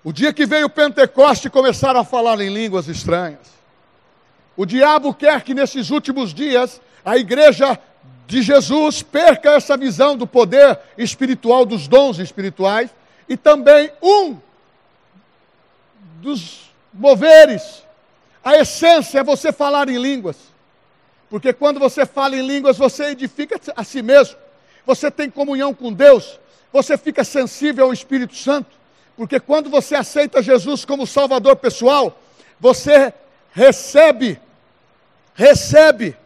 O 0.05 0.12
dia 0.12 0.33
que 0.33 0.46
veio 0.46 0.66
o 0.66 0.70
Pentecoste 0.70 1.51
começaram 1.51 1.99
a 1.99 2.05
falar 2.05 2.40
em 2.40 2.55
línguas 2.55 2.87
estranhas. 2.87 3.49
O 4.57 4.64
diabo 4.64 5.12
quer 5.12 5.42
que 5.42 5.55
nesses 5.55 5.90
últimos 5.90 6.33
dias 6.33 6.81
a 7.05 7.16
igreja 7.16 7.77
de 8.29 8.42
Jesus 8.42 9.03
perca 9.03 9.55
essa 9.55 9.77
visão 9.77 10.16
do 10.16 10.25
poder 10.25 10.79
espiritual, 10.96 11.66
dos 11.66 11.88
dons 11.88 12.20
espirituais, 12.20 12.88
e 13.29 13.37
também 13.37 13.90
um 14.01 14.38
dos 16.22 16.70
moveres, 16.94 17.83
a 18.44 18.57
essência 18.57 19.18
é 19.18 19.25
você 19.25 19.53
falar 19.53 19.88
em 19.88 19.99
línguas. 19.99 20.37
Porque 21.29 21.53
quando 21.53 21.81
você 21.81 22.07
fala 22.07 22.37
em 22.37 22.46
línguas, 22.46 22.79
você 22.79 23.07
edifica 23.07 23.61
a 23.75 23.83
si 23.83 24.01
mesmo, 24.01 24.45
você 24.87 25.11
tem 25.11 25.29
comunhão 25.29 25.75
com 25.75 25.92
Deus, 25.92 26.38
você 26.72 26.96
fica 26.96 27.25
sensível 27.25 27.87
ao 27.87 27.92
Espírito 27.92 28.37
Santo. 28.37 28.77
Porque 29.16 29.40
quando 29.40 29.68
você 29.68 29.96
aceita 29.96 30.42
Jesus 30.42 30.85
como 30.85 31.07
Salvador 31.07 31.57
pessoal, 31.57 32.20
você 32.61 33.12
recebe, 33.51 34.38
recebe, 35.35 36.16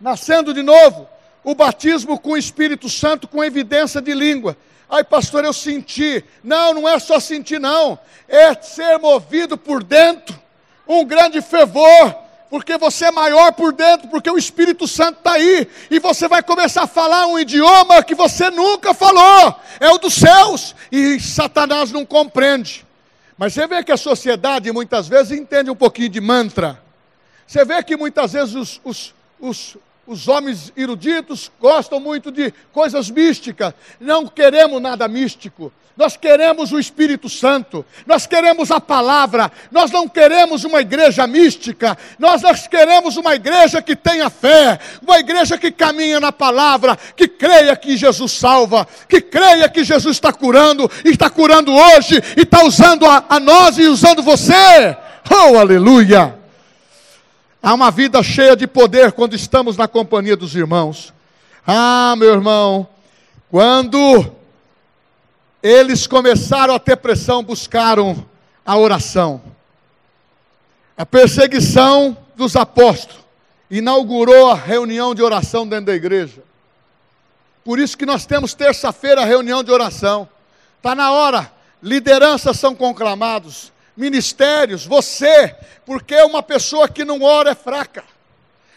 nascendo 0.00 0.52
de 0.52 0.62
novo, 0.62 1.08
o 1.42 1.54
batismo 1.54 2.18
com 2.18 2.32
o 2.32 2.36
Espírito 2.36 2.88
Santo 2.88 3.26
com 3.26 3.42
evidência 3.42 4.02
de 4.02 4.12
língua. 4.12 4.56
Ai, 4.88 5.04
pastor, 5.04 5.44
eu 5.44 5.52
senti. 5.52 6.24
Não, 6.42 6.74
não 6.74 6.88
é 6.88 6.98
só 6.98 7.20
sentir, 7.20 7.60
não. 7.60 7.98
É 8.28 8.54
ser 8.60 8.98
movido 8.98 9.56
por 9.56 9.82
dentro, 9.82 10.38
um 10.86 11.04
grande 11.04 11.40
fervor, 11.40 12.16
porque 12.50 12.76
você 12.76 13.06
é 13.06 13.10
maior 13.12 13.52
por 13.52 13.72
dentro, 13.72 14.08
porque 14.08 14.28
o 14.28 14.36
Espírito 14.36 14.88
Santo 14.88 15.18
está 15.18 15.32
aí, 15.34 15.68
e 15.88 16.00
você 16.00 16.26
vai 16.26 16.42
começar 16.42 16.82
a 16.82 16.86
falar 16.88 17.28
um 17.28 17.38
idioma 17.38 18.02
que 18.02 18.14
você 18.14 18.50
nunca 18.50 18.92
falou, 18.92 19.54
é 19.78 19.88
o 19.88 19.98
dos 19.98 20.14
céus, 20.14 20.74
e 20.90 21.20
Satanás 21.20 21.92
não 21.92 22.04
compreende. 22.04 22.84
Mas 23.38 23.54
você 23.54 23.66
vê 23.68 23.82
que 23.84 23.92
a 23.92 23.96
sociedade 23.96 24.70
muitas 24.72 25.06
vezes 25.06 25.38
entende 25.38 25.70
um 25.70 25.76
pouquinho 25.76 26.08
de 26.08 26.20
mantra. 26.20 26.82
Você 27.46 27.64
vê 27.64 27.82
que 27.82 27.96
muitas 27.96 28.32
vezes 28.32 28.54
os, 28.54 28.80
os, 28.84 29.14
os 29.40 29.76
os 30.10 30.26
homens 30.26 30.72
eruditos 30.76 31.52
gostam 31.60 32.00
muito 32.00 32.32
de 32.32 32.52
coisas 32.72 33.08
místicas. 33.08 33.72
Não 34.00 34.26
queremos 34.26 34.82
nada 34.82 35.06
místico. 35.06 35.72
Nós 35.96 36.16
queremos 36.16 36.72
o 36.72 36.80
Espírito 36.80 37.28
Santo. 37.28 37.86
Nós 38.04 38.26
queremos 38.26 38.72
a 38.72 38.80
palavra. 38.80 39.52
Nós 39.70 39.92
não 39.92 40.08
queremos 40.08 40.64
uma 40.64 40.80
igreja 40.80 41.28
mística. 41.28 41.96
Nós, 42.18 42.42
queremos 42.66 43.16
uma 43.16 43.36
igreja 43.36 43.80
que 43.80 43.94
tenha 43.94 44.28
fé. 44.28 44.80
Uma 45.00 45.20
igreja 45.20 45.56
que 45.56 45.70
caminha 45.70 46.18
na 46.18 46.32
palavra. 46.32 46.98
Que 47.14 47.28
creia 47.28 47.76
que 47.76 47.96
Jesus 47.96 48.32
salva. 48.32 48.88
Que 49.08 49.20
creia 49.20 49.68
que 49.68 49.84
Jesus 49.84 50.16
está 50.16 50.32
curando. 50.32 50.90
E 51.04 51.10
está 51.10 51.30
curando 51.30 51.72
hoje. 51.72 52.20
E 52.36 52.40
está 52.40 52.64
usando 52.64 53.06
a, 53.06 53.26
a 53.28 53.38
nós 53.38 53.78
e 53.78 53.86
usando 53.86 54.24
você. 54.24 54.96
Oh, 55.30 55.56
aleluia! 55.56 56.39
Há 57.62 57.74
uma 57.74 57.90
vida 57.90 58.22
cheia 58.22 58.56
de 58.56 58.66
poder 58.66 59.12
quando 59.12 59.34
estamos 59.34 59.76
na 59.76 59.86
companhia 59.86 60.36
dos 60.36 60.54
irmãos. 60.54 61.12
Ah, 61.66 62.14
meu 62.16 62.32
irmão, 62.32 62.88
quando 63.50 64.32
eles 65.62 66.06
começaram 66.06 66.74
a 66.74 66.78
ter 66.78 66.96
pressão, 66.96 67.42
buscaram 67.42 68.26
a 68.64 68.78
oração. 68.78 69.42
A 70.96 71.04
perseguição 71.04 72.16
dos 72.34 72.56
apóstolos 72.56 73.20
inaugurou 73.70 74.50
a 74.50 74.54
reunião 74.54 75.14
de 75.14 75.22
oração 75.22 75.68
dentro 75.68 75.86
da 75.86 75.94
igreja. 75.94 76.42
Por 77.62 77.78
isso 77.78 77.96
que 77.96 78.06
nós 78.06 78.24
temos 78.24 78.54
terça-feira 78.54 79.20
a 79.20 79.26
reunião 79.26 79.62
de 79.62 79.70
oração. 79.70 80.26
Está 80.78 80.94
na 80.94 81.12
hora, 81.12 81.52
lideranças 81.82 82.58
são 82.58 82.74
conclamados, 82.74 83.70
ministérios, 84.00 84.86
você, 84.86 85.54
porque 85.84 86.16
uma 86.22 86.42
pessoa 86.42 86.88
que 86.88 87.04
não 87.04 87.22
ora 87.22 87.50
é 87.50 87.54
fraca. 87.54 88.02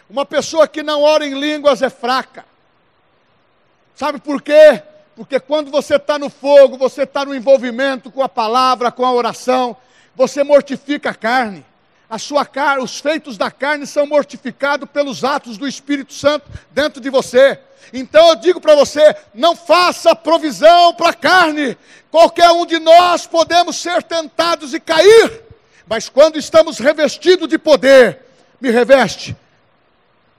Uma 0.10 0.26
pessoa 0.26 0.68
que 0.68 0.84
não 0.84 1.02
ora 1.02 1.26
em 1.26 1.40
línguas 1.40 1.82
é 1.82 1.90
fraca. 1.90 2.46
Sabe 3.96 4.20
por 4.20 4.42
quê? 4.42 4.84
Porque 5.16 5.40
quando 5.40 5.72
você 5.72 5.96
está 5.96 6.20
no 6.20 6.30
fogo, 6.30 6.78
você 6.78 7.04
está 7.04 7.24
no 7.24 7.34
envolvimento 7.34 8.12
com 8.12 8.22
a 8.22 8.28
palavra, 8.28 8.92
com 8.92 9.06
a 9.06 9.14
oração, 9.14 9.78
você 10.14 10.44
mortifica 10.44 11.12
a 11.12 11.16
carne. 11.16 11.66
A 12.10 12.20
sua 12.20 12.48
os 12.82 13.00
feitos 13.00 13.38
da 13.38 13.50
carne 13.50 13.88
são 13.88 14.06
mortificados 14.06 14.90
pelos 14.90 15.24
atos 15.24 15.58
do 15.58 15.68
Espírito 15.68 16.14
Santo 16.14 16.52
dentro 16.72 17.02
de 17.02 17.10
você. 17.10 17.60
Então 17.92 18.30
eu 18.30 18.36
digo 18.36 18.62
para 18.62 18.76
você: 18.76 19.16
não 19.34 19.56
faça 19.56 20.16
provisão 20.16 20.94
para 20.94 21.10
a 21.10 21.14
carne. 21.14 21.78
Qualquer 22.12 22.52
um 22.52 22.66
de 22.66 22.80
nós 22.80 23.26
podemos 23.26 23.76
ser 23.76 24.04
tentados 24.04 24.74
e 24.74 24.80
cair, 24.80 25.42
mas 25.88 26.10
quando 26.10 26.38
estamos 26.38 26.78
revestidos 26.78 27.50
de 27.50 27.58
poder, 27.58 28.20
me 28.62 28.70
reveste. 28.70 29.36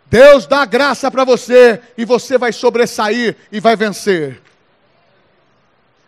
Deus 0.07 0.46
dá 0.46 0.64
graça 0.64 1.11
para 1.11 1.24
você 1.24 1.80
e 1.98 2.04
você 2.04 2.38
vai 2.38 2.52
sobressair 2.52 3.37
e 3.50 3.59
vai 3.59 3.74
vencer. 3.74 4.40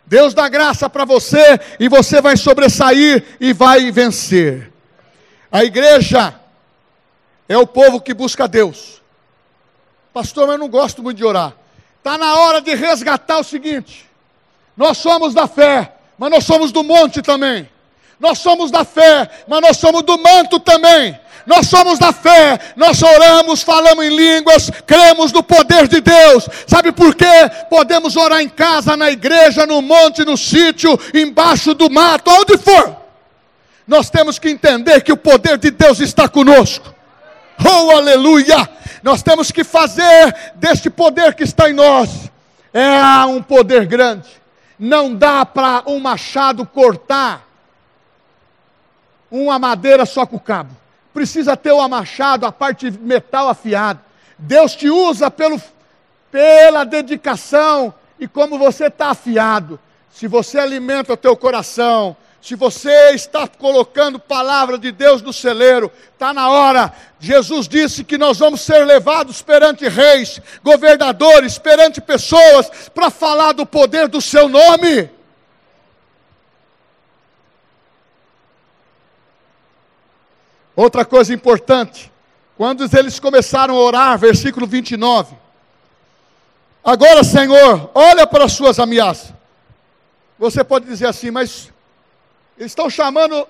Deus 0.05 0.33
dá 0.33 0.47
graça 0.47 0.89
para 0.89 1.03
você 1.03 1.59
e 1.77 1.89
você 1.89 2.21
vai 2.21 2.37
sobressair 2.37 3.25
e 3.41 3.51
vai 3.51 3.91
vencer. 3.91 4.71
A 5.51 5.65
igreja 5.65 6.33
é 7.49 7.57
o 7.57 7.67
povo 7.67 7.99
que 7.99 8.13
busca 8.13 8.47
Deus. 8.47 9.01
Pastor, 10.17 10.49
eu 10.49 10.57
não 10.57 10.67
gosto 10.67 11.03
muito 11.03 11.17
de 11.17 11.23
orar. 11.23 11.53
Está 11.99 12.17
na 12.17 12.33
hora 12.39 12.59
de 12.59 12.73
resgatar 12.73 13.37
o 13.37 13.43
seguinte: 13.43 14.09
nós 14.75 14.97
somos 14.97 15.31
da 15.31 15.47
fé, 15.47 15.93
mas 16.17 16.31
nós 16.31 16.43
somos 16.43 16.71
do 16.71 16.83
monte 16.83 17.21
também. 17.21 17.69
Nós 18.19 18.39
somos 18.39 18.71
da 18.71 18.83
fé, 18.83 19.29
mas 19.47 19.61
nós 19.61 19.77
somos 19.77 20.01
do 20.01 20.17
manto 20.17 20.59
também. 20.59 21.15
Nós 21.45 21.67
somos 21.67 21.99
da 21.99 22.11
fé, 22.11 22.59
nós 22.75 22.99
oramos, 23.03 23.61
falamos 23.61 24.03
em 24.03 24.09
línguas, 24.09 24.71
cremos 24.87 25.31
no 25.31 25.43
poder 25.43 25.87
de 25.87 26.01
Deus. 26.01 26.49
Sabe 26.65 26.91
por 26.91 27.13
quê? 27.13 27.51
Podemos 27.69 28.17
orar 28.17 28.41
em 28.41 28.49
casa, 28.49 28.97
na 28.97 29.11
igreja, 29.11 29.67
no 29.67 29.83
monte, 29.83 30.25
no 30.25 30.35
sítio, 30.35 30.99
embaixo 31.13 31.75
do 31.75 31.91
mato, 31.91 32.31
onde 32.31 32.57
for. 32.57 32.97
Nós 33.87 34.09
temos 34.09 34.39
que 34.39 34.49
entender 34.49 35.01
que 35.01 35.13
o 35.13 35.17
poder 35.17 35.59
de 35.59 35.69
Deus 35.69 35.99
está 35.99 36.27
conosco. 36.27 36.91
Oh, 37.63 37.91
aleluia! 37.91 38.76
Nós 39.03 39.21
temos 39.21 39.51
que 39.51 39.63
fazer 39.63 40.53
deste 40.55 40.89
poder 40.89 41.33
que 41.35 41.43
está 41.43 41.69
em 41.69 41.73
nós. 41.73 42.31
É 42.73 43.25
um 43.25 43.41
poder 43.41 43.85
grande. 43.85 44.29
Não 44.77 45.13
dá 45.13 45.45
para 45.45 45.83
um 45.87 45.99
machado 45.99 46.65
cortar 46.65 47.47
uma 49.29 49.59
madeira 49.59 50.05
só 50.05 50.25
com 50.25 50.37
o 50.37 50.39
cabo. 50.39 50.75
Precisa 51.13 51.57
ter 51.57 51.71
o 51.71 51.87
machado, 51.87 52.45
a 52.45 52.51
parte 52.51 52.91
metal 52.91 53.49
afiada. 53.49 54.01
Deus 54.37 54.75
te 54.75 54.89
usa 54.89 55.31
pelo, 55.31 55.61
pela 56.31 56.83
dedicação 56.83 57.93
e 58.19 58.27
como 58.27 58.57
você 58.57 58.85
está 58.85 59.09
afiado. 59.09 59.79
Se 60.11 60.27
você 60.27 60.59
alimenta 60.59 61.13
o 61.13 61.17
teu 61.17 61.35
coração, 61.35 62.15
se 62.41 62.55
você 62.55 63.11
está 63.11 63.47
colocando 63.47 64.19
palavra 64.19 64.77
de 64.77 64.91
Deus 64.91 65.21
no 65.21 65.33
celeiro, 65.33 65.91
está 66.13 66.33
na 66.33 66.49
hora. 66.49 66.93
Jesus 67.19 67.67
disse 67.67 68.03
que 68.03 68.17
nós 68.17 68.37
vamos 68.37 68.61
ser 68.61 68.85
levados 68.85 69.41
perante 69.41 69.87
reis, 69.87 70.39
governadores, 70.63 71.57
perante 71.57 71.99
pessoas, 71.99 72.89
para 72.93 73.09
falar 73.09 73.53
do 73.53 73.65
poder 73.65 74.07
do 74.07 74.21
seu 74.21 74.47
nome. 74.47 75.09
Outra 80.75 81.03
coisa 81.03 81.33
importante, 81.33 82.11
quando 82.55 82.87
eles 82.95 83.19
começaram 83.19 83.75
a 83.75 83.79
orar, 83.79 84.17
versículo 84.19 84.67
29. 84.67 85.35
Agora, 86.83 87.23
Senhor, 87.23 87.89
olha 87.95 88.27
para 88.27 88.45
as 88.45 88.53
suas 88.53 88.79
ameaças. 88.79 89.33
Você 90.37 90.63
pode 90.63 90.85
dizer 90.85 91.07
assim, 91.07 91.31
mas 91.31 91.73
estão 92.57 92.89
chamando, 92.89 93.47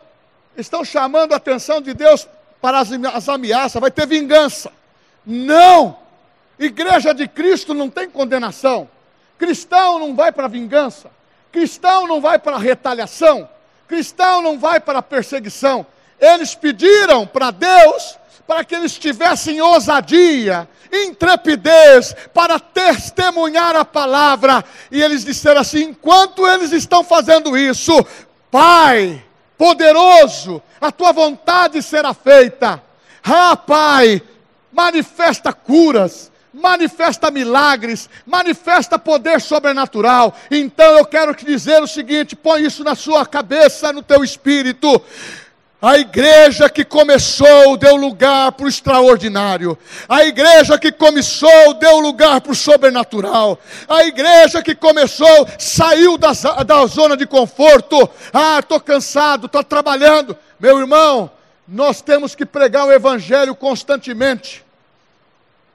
estão 0.55 0.83
chamando 0.83 1.33
a 1.33 1.37
atenção 1.37 1.81
de 1.81 1.93
Deus 1.93 2.27
para 2.61 2.79
as, 2.79 2.89
as 2.91 3.29
ameaças, 3.29 3.79
vai 3.79 3.91
ter 3.91 4.07
vingança. 4.07 4.71
Não! 5.25 5.97
Igreja 6.59 7.13
de 7.13 7.27
Cristo 7.27 7.73
não 7.73 7.89
tem 7.89 8.09
condenação. 8.09 8.89
Cristão 9.37 9.99
não 9.99 10.15
vai 10.15 10.31
para 10.31 10.47
vingança. 10.47 11.11
Cristão 11.51 12.07
não 12.07 12.19
vai 12.19 12.39
para 12.39 12.57
retaliação. 12.57 13.47
Cristão 13.87 14.41
não 14.41 14.57
vai 14.57 14.79
para 14.79 15.01
perseguição. 15.01 15.85
Eles 16.19 16.55
pediram 16.55 17.27
para 17.27 17.51
Deus 17.51 18.17
para 18.47 18.63
que 18.63 18.73
eles 18.73 18.97
tivessem 18.97 19.61
ousadia, 19.61 20.67
intrepidez 20.91 22.15
para 22.33 22.59
testemunhar 22.59 23.75
a 23.75 23.83
palavra. 23.83 24.63
E 24.89 25.01
eles 25.01 25.25
disseram 25.25 25.61
assim: 25.61 25.89
enquanto 25.89 26.47
eles 26.47 26.71
estão 26.71 27.03
fazendo 27.03 27.57
isso, 27.57 27.93
Pai, 28.57 29.23
poderoso, 29.55 30.63
a 30.81 30.91
tua 30.91 31.11
vontade 31.11 31.79
será 31.83 32.11
feita. 32.11 32.81
Ah, 33.23 33.55
Pai, 33.55 34.19
manifesta 34.71 35.53
curas, 35.53 36.31
manifesta 36.51 37.29
milagres, 37.29 38.09
manifesta 38.25 38.97
poder 38.97 39.41
sobrenatural. 39.41 40.35
Então 40.49 40.97
eu 40.97 41.05
quero 41.05 41.35
te 41.35 41.45
dizer 41.45 41.83
o 41.83 41.87
seguinte: 41.87 42.35
põe 42.35 42.63
isso 42.63 42.83
na 42.83 42.95
sua 42.95 43.27
cabeça, 43.27 43.93
no 43.93 44.01
teu 44.01 44.23
espírito. 44.23 44.99
A 45.79 45.99
igreja 45.99 46.67
que 46.69 46.83
começou 46.83 47.77
deu 47.77 47.95
lugar 47.95 48.51
para 48.53 48.65
o 48.65 48.69
extraordinário. 48.69 49.77
A 50.09 50.25
igreja 50.25 50.77
que 50.79 50.91
começou 50.91 51.75
deu 51.75 51.99
lugar 51.99 52.41
para 52.41 52.51
o 52.51 52.55
sobrenatural. 52.55 53.59
A 53.87 54.03
igreja 54.03 54.63
que 54.63 54.73
começou 54.73 55.47
saiu 55.59 56.17
da, 56.17 56.31
da 56.65 56.85
zona 56.87 57.15
de 57.15 57.27
conforto. 57.27 58.09
Ah, 58.33 58.57
estou 58.59 58.79
cansado, 58.79 59.45
estou 59.45 59.63
trabalhando. 59.63 60.35
Meu 60.59 60.79
irmão, 60.79 61.29
nós 61.67 62.01
temos 62.01 62.33
que 62.33 62.45
pregar 62.45 62.87
o 62.87 62.91
evangelho 62.91 63.53
constantemente. 63.53 64.65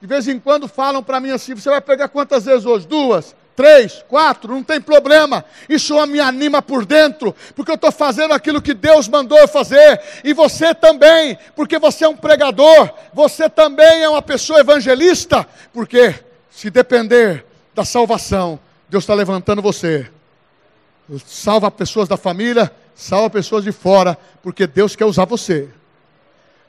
De 0.01 0.07
vez 0.07 0.27
em 0.27 0.37
quando 0.37 0.67
falam 0.67 1.01
para 1.01 1.21
mim 1.21 1.31
assim: 1.31 1.55
você 1.55 1.69
vai 1.69 1.79
pegar 1.79 2.09
quantas 2.09 2.43
vezes 2.43 2.65
hoje? 2.65 2.85
Duas 2.85 3.33
três, 3.55 4.03
quatro, 4.07 4.53
não 4.53 4.63
tem 4.63 4.79
problema. 4.81 5.45
Isso 5.67 5.93
me 6.05 6.19
anima 6.19 6.61
por 6.61 6.85
dentro, 6.85 7.35
porque 7.55 7.71
eu 7.71 7.75
estou 7.75 7.91
fazendo 7.91 8.33
aquilo 8.33 8.61
que 8.61 8.73
Deus 8.73 9.07
mandou 9.07 9.37
eu 9.37 9.47
fazer. 9.47 10.01
E 10.23 10.33
você 10.33 10.73
também, 10.73 11.37
porque 11.55 11.79
você 11.79 12.05
é 12.05 12.07
um 12.07 12.15
pregador, 12.15 12.91
você 13.13 13.49
também 13.49 14.03
é 14.03 14.09
uma 14.09 14.21
pessoa 14.21 14.59
evangelista, 14.59 15.47
porque 15.71 16.15
se 16.49 16.69
depender 16.69 17.45
da 17.73 17.85
salvação, 17.85 18.59
Deus 18.89 19.03
está 19.03 19.13
levantando 19.13 19.61
você. 19.61 20.09
Salva 21.25 21.69
pessoas 21.69 22.07
da 22.07 22.17
família, 22.17 22.71
salva 22.95 23.29
pessoas 23.29 23.63
de 23.63 23.71
fora, 23.71 24.17
porque 24.41 24.67
Deus 24.67 24.95
quer 24.95 25.05
usar 25.05 25.25
você. 25.25 25.69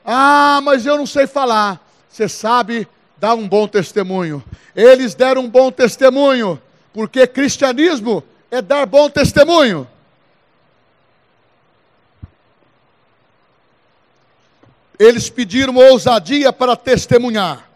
Ah, 0.03 0.59
mas 0.63 0.85
eu 0.85 0.97
não 0.97 1.05
sei 1.05 1.25
falar. 1.25 1.81
Você 2.09 2.29
sabe 2.29 2.87
dar 3.17 3.33
um 3.33 3.47
bom 3.47 3.67
testemunho. 3.67 4.43
Eles 4.75 5.15
deram 5.15 5.43
um 5.43 5.49
bom 5.49 5.71
testemunho 5.71 6.61
porque 6.95 7.27
cristianismo 7.27 8.23
é 8.49 8.61
dar 8.61 8.85
bom 8.85 9.09
testemunho. 9.09 9.85
Eles 14.97 15.29
pediram 15.29 15.75
ousadia 15.75 16.53
para 16.53 16.73
testemunhar. 16.77 17.69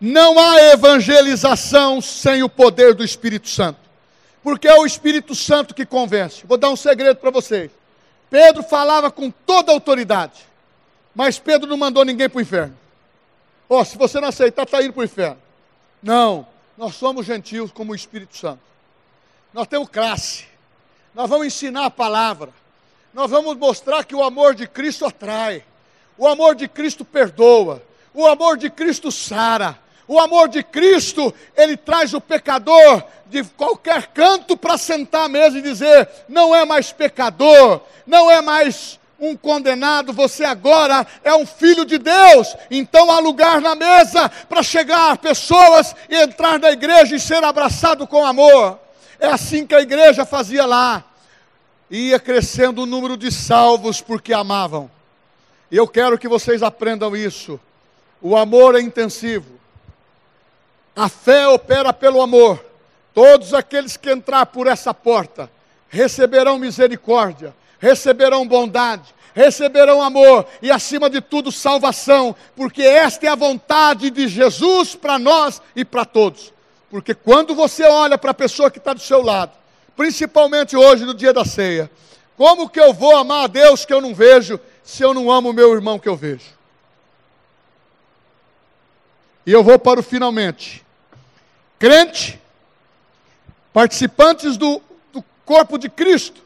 Não 0.00 0.40
há 0.40 0.60
evangelização 0.72 2.00
sem 2.00 2.42
o 2.42 2.48
poder 2.48 2.94
do 2.94 3.04
Espírito 3.04 3.48
Santo. 3.48 3.78
Porque 4.42 4.66
é 4.66 4.74
o 4.74 4.84
Espírito 4.84 5.36
Santo 5.36 5.72
que 5.72 5.86
convence. 5.86 6.44
Vou 6.44 6.58
dar 6.58 6.70
um 6.70 6.76
segredo 6.76 7.18
para 7.18 7.30
vocês. 7.30 7.70
Pedro 8.28 8.64
falava 8.64 9.08
com 9.08 9.30
toda 9.30 9.70
autoridade. 9.70 10.40
Mas 11.14 11.38
Pedro 11.38 11.68
não 11.68 11.76
mandou 11.76 12.04
ninguém 12.04 12.28
para 12.28 12.38
o 12.38 12.42
inferno. 12.42 12.76
Ó, 13.68 13.80
oh, 13.80 13.84
se 13.84 13.96
você 13.96 14.18
não 14.18 14.26
aceitar, 14.26 14.64
está 14.64 14.82
indo 14.82 14.92
para 14.92 15.02
o 15.02 15.04
inferno. 15.04 15.38
Não. 16.02 16.50
Nós 16.76 16.94
somos 16.94 17.26
gentios 17.26 17.70
como 17.70 17.92
o 17.92 17.94
Espírito 17.94 18.36
Santo. 18.36 18.60
Nós 19.52 19.66
temos 19.66 19.88
classe. 19.88 20.46
Nós 21.14 21.28
vamos 21.28 21.46
ensinar 21.46 21.86
a 21.86 21.90
palavra. 21.90 22.50
Nós 23.12 23.30
vamos 23.30 23.56
mostrar 23.56 24.04
que 24.04 24.14
o 24.14 24.22
amor 24.22 24.54
de 24.54 24.66
Cristo 24.66 25.04
atrai. 25.04 25.64
O 26.16 26.26
amor 26.26 26.54
de 26.54 26.66
Cristo 26.66 27.04
perdoa. 27.04 27.82
O 28.14 28.26
amor 28.26 28.56
de 28.56 28.70
Cristo 28.70 29.12
sara. 29.12 29.78
O 30.08 30.18
amor 30.18 30.48
de 30.48 30.62
Cristo, 30.62 31.32
ele 31.56 31.76
traz 31.76 32.12
o 32.12 32.20
pecador 32.20 33.04
de 33.26 33.44
qualquer 33.44 34.08
canto 34.08 34.56
para 34.56 34.76
sentar 34.76 35.24
à 35.24 35.28
mesa 35.28 35.58
e 35.58 35.62
dizer: 35.62 36.08
não 36.28 36.54
é 36.54 36.64
mais 36.64 36.92
pecador, 36.92 37.80
não 38.06 38.30
é 38.30 38.42
mais 38.42 38.98
um 39.22 39.36
condenado, 39.36 40.12
você 40.12 40.44
agora 40.44 41.06
é 41.22 41.32
um 41.32 41.46
filho 41.46 41.84
de 41.84 41.96
Deus. 41.96 42.56
Então 42.68 43.10
há 43.12 43.20
lugar 43.20 43.60
na 43.60 43.76
mesa 43.76 44.28
para 44.28 44.64
chegar 44.64 45.16
pessoas 45.18 45.94
e 46.08 46.16
entrar 46.16 46.58
na 46.58 46.72
igreja 46.72 47.14
e 47.14 47.20
ser 47.20 47.42
abraçado 47.44 48.04
com 48.04 48.26
amor. 48.26 48.80
É 49.20 49.28
assim 49.28 49.64
que 49.64 49.76
a 49.76 49.80
igreja 49.80 50.26
fazia 50.26 50.66
lá. 50.66 51.04
Ia 51.88 52.18
crescendo 52.18 52.82
o 52.82 52.86
número 52.86 53.16
de 53.16 53.30
salvos 53.30 54.00
porque 54.00 54.32
amavam. 54.32 54.90
E 55.70 55.76
eu 55.76 55.86
quero 55.86 56.18
que 56.18 56.26
vocês 56.26 56.60
aprendam 56.60 57.16
isso. 57.16 57.60
O 58.20 58.36
amor 58.36 58.74
é 58.74 58.80
intensivo. 58.80 59.60
A 60.96 61.08
fé 61.08 61.46
opera 61.46 61.92
pelo 61.92 62.20
amor. 62.20 62.62
Todos 63.14 63.54
aqueles 63.54 63.96
que 63.96 64.10
entrar 64.10 64.46
por 64.46 64.66
essa 64.66 64.92
porta 64.92 65.48
receberão 65.88 66.58
misericórdia, 66.58 67.54
receberão 67.82 68.46
bondade, 68.46 69.12
receberão 69.34 70.00
amor 70.00 70.46
e, 70.62 70.70
acima 70.70 71.10
de 71.10 71.20
tudo, 71.20 71.50
salvação, 71.50 72.36
porque 72.54 72.80
esta 72.80 73.26
é 73.26 73.28
a 73.28 73.34
vontade 73.34 74.08
de 74.08 74.28
Jesus 74.28 74.94
para 74.94 75.18
nós 75.18 75.60
e 75.74 75.84
para 75.84 76.04
todos. 76.04 76.52
Porque 76.88 77.12
quando 77.12 77.56
você 77.56 77.82
olha 77.82 78.16
para 78.16 78.30
a 78.30 78.34
pessoa 78.34 78.70
que 78.70 78.78
está 78.78 78.92
do 78.92 79.00
seu 79.00 79.20
lado, 79.20 79.50
principalmente 79.96 80.76
hoje 80.76 81.04
no 81.04 81.12
dia 81.12 81.32
da 81.32 81.44
ceia, 81.44 81.90
como 82.36 82.68
que 82.68 82.78
eu 82.78 82.92
vou 82.92 83.16
amar 83.16 83.44
a 83.44 83.48
Deus 83.48 83.84
que 83.84 83.92
eu 83.92 84.00
não 84.00 84.14
vejo, 84.14 84.60
se 84.84 85.02
eu 85.02 85.12
não 85.12 85.28
amo 85.28 85.50
o 85.50 85.52
meu 85.52 85.74
irmão 85.74 85.98
que 85.98 86.08
eu 86.08 86.14
vejo? 86.14 86.52
E 89.44 89.50
eu 89.50 89.64
vou 89.64 89.76
para 89.76 89.98
o 89.98 90.04
finalmente. 90.04 90.84
Crente, 91.80 92.40
participantes 93.72 94.56
do, 94.56 94.80
do 95.12 95.24
corpo 95.44 95.76
de 95.76 95.88
Cristo, 95.88 96.42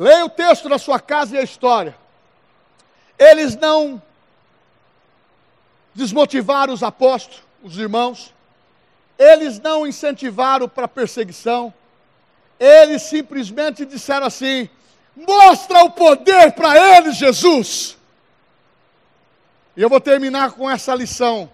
leia 0.00 0.24
o 0.24 0.30
texto 0.30 0.66
na 0.66 0.78
sua 0.78 0.98
casa 0.98 1.36
e 1.36 1.38
a 1.38 1.42
história. 1.42 1.94
Eles 3.18 3.54
não 3.54 4.00
desmotivaram 5.94 6.72
os 6.72 6.82
apóstolos, 6.82 7.42
os 7.62 7.76
irmãos, 7.76 8.32
eles 9.18 9.60
não 9.60 9.86
incentivaram 9.86 10.66
para 10.66 10.88
perseguição, 10.88 11.74
eles 12.58 13.02
simplesmente 13.02 13.84
disseram 13.84 14.26
assim: 14.26 14.70
mostra 15.14 15.84
o 15.84 15.90
poder 15.90 16.52
para 16.52 16.96
eles, 16.96 17.16
Jesus. 17.16 17.98
E 19.76 19.82
eu 19.82 19.90
vou 19.90 20.00
terminar 20.00 20.52
com 20.52 20.70
essa 20.70 20.94
lição. 20.94 21.50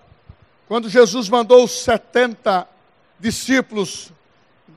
Quando 0.69 0.89
Jesus 0.89 1.29
mandou 1.29 1.65
os 1.65 1.73
70 1.83 2.69
discípulos, 3.19 4.13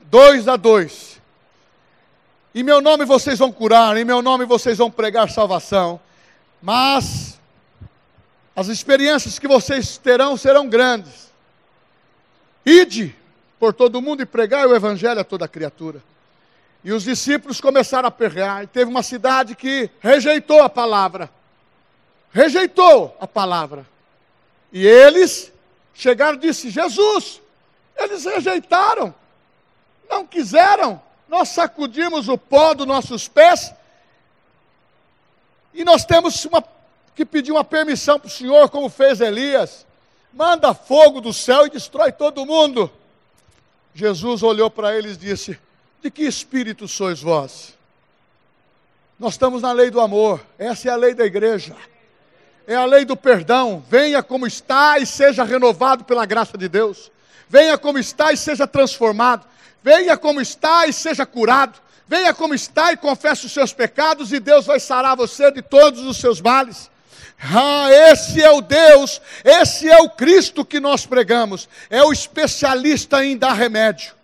dois 0.06 0.48
a 0.48 0.56
dois, 0.56 1.19
em 2.54 2.62
meu 2.62 2.80
nome 2.80 3.04
vocês 3.04 3.38
vão 3.38 3.52
curar, 3.52 3.96
em 3.96 4.04
meu 4.04 4.20
nome 4.22 4.44
vocês 4.44 4.78
vão 4.78 4.90
pregar 4.90 5.30
salvação, 5.30 6.00
mas 6.60 7.38
as 8.54 8.68
experiências 8.68 9.38
que 9.38 9.46
vocês 9.46 9.96
terão 9.96 10.36
serão 10.36 10.68
grandes. 10.68 11.30
Ide 12.66 13.16
por 13.58 13.72
todo 13.72 14.02
mundo 14.02 14.22
e 14.22 14.26
pregai 14.26 14.66
o 14.66 14.74
evangelho 14.74 15.20
a 15.20 15.24
toda 15.24 15.48
criatura. 15.48 16.02
E 16.82 16.92
os 16.92 17.04
discípulos 17.04 17.60
começaram 17.60 18.08
a 18.08 18.10
perrear. 18.10 18.64
E 18.64 18.66
teve 18.66 18.90
uma 18.90 19.02
cidade 19.02 19.54
que 19.54 19.90
rejeitou 20.00 20.62
a 20.62 20.68
palavra. 20.68 21.30
Rejeitou 22.32 23.16
a 23.20 23.26
palavra. 23.26 23.86
E 24.72 24.86
eles 24.86 25.52
chegaram 25.94 26.36
e 26.36 26.40
disse: 26.40 26.70
Jesus, 26.70 27.40
eles 27.96 28.24
rejeitaram, 28.24 29.14
não 30.08 30.26
quiseram. 30.26 31.00
Nós 31.30 31.50
sacudimos 31.50 32.28
o 32.28 32.36
pó 32.36 32.74
dos 32.74 32.88
nossos 32.88 33.28
pés 33.28 33.72
e 35.72 35.84
nós 35.84 36.04
temos 36.04 36.44
uma, 36.44 36.62
que 37.14 37.24
pedir 37.24 37.52
uma 37.52 37.62
permissão 37.62 38.18
para 38.18 38.26
o 38.26 38.30
Senhor, 38.30 38.68
como 38.68 38.88
fez 38.88 39.20
Elias. 39.20 39.86
Manda 40.32 40.74
fogo 40.74 41.20
do 41.20 41.32
céu 41.32 41.66
e 41.66 41.70
destrói 41.70 42.10
todo 42.10 42.44
mundo. 42.44 42.90
Jesus 43.94 44.42
olhou 44.42 44.68
para 44.68 44.96
eles 44.98 45.14
e 45.14 45.18
disse: 45.18 45.58
de 46.02 46.10
que 46.10 46.24
espírito 46.24 46.88
sois 46.88 47.20
vós? 47.20 47.74
Nós 49.16 49.34
estamos 49.34 49.62
na 49.62 49.70
lei 49.70 49.88
do 49.88 50.00
amor, 50.00 50.44
essa 50.58 50.88
é 50.88 50.90
a 50.90 50.96
lei 50.96 51.14
da 51.14 51.24
igreja. 51.24 51.76
É 52.66 52.74
a 52.74 52.84
lei 52.84 53.04
do 53.04 53.16
perdão. 53.16 53.84
Venha 53.88 54.20
como 54.20 54.48
está 54.48 54.98
e 54.98 55.06
seja 55.06 55.44
renovado 55.44 56.02
pela 56.02 56.26
graça 56.26 56.58
de 56.58 56.68
Deus. 56.68 57.08
Venha 57.48 57.78
como 57.78 57.98
está 57.98 58.32
e 58.32 58.36
seja 58.36 58.66
transformado. 58.66 59.46
Venha 59.82 60.16
como 60.16 60.40
está 60.40 60.86
e 60.86 60.92
seja 60.92 61.24
curado. 61.26 61.78
Venha 62.06 62.34
como 62.34 62.54
está 62.54 62.92
e 62.92 62.96
confesse 62.96 63.46
os 63.46 63.52
seus 63.52 63.72
pecados, 63.72 64.32
e 64.32 64.40
Deus 64.40 64.66
vai 64.66 64.80
sarar 64.80 65.16
você 65.16 65.50
de 65.50 65.62
todos 65.62 66.00
os 66.00 66.16
seus 66.16 66.40
males. 66.40 66.90
Ah, 67.40 67.88
esse 67.90 68.42
é 68.42 68.50
o 68.50 68.60
Deus, 68.60 69.20
esse 69.44 69.88
é 69.88 69.96
o 69.98 70.10
Cristo 70.10 70.64
que 70.64 70.80
nós 70.80 71.06
pregamos. 71.06 71.68
É 71.88 72.02
o 72.02 72.12
especialista 72.12 73.24
em 73.24 73.36
dar 73.36 73.52
remédio 73.52 74.20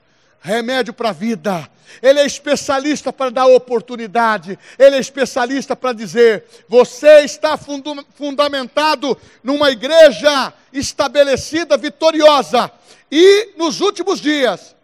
remédio 0.46 0.94
para 0.94 1.10
a 1.10 1.12
vida. 1.12 1.68
Ele 2.00 2.20
é 2.20 2.26
especialista 2.26 3.12
para 3.12 3.30
dar 3.30 3.46
oportunidade. 3.46 4.58
Ele 4.78 4.96
é 4.96 5.00
especialista 5.00 5.74
para 5.74 5.92
dizer: 5.92 6.44
você 6.68 7.20
está 7.22 7.58
fundamentado 7.58 9.18
numa 9.42 9.70
igreja 9.70 10.52
estabelecida, 10.72 11.76
vitoriosa. 11.76 12.70
E 13.10 13.54
nos 13.56 13.80
últimos 13.80 14.20
dias, 14.20 14.75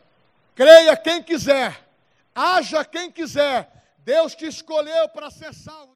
creia 0.55 0.97
quem 0.97 1.23
quiser, 1.23 1.79
haja 2.35 2.85
quem 2.85 3.11
quiser, 3.11 3.71
Deus 3.99 4.35
te 4.35 4.47
escolheu 4.47 5.09
para 5.09 5.31
ser 5.31 5.53
salvo. 5.55 5.91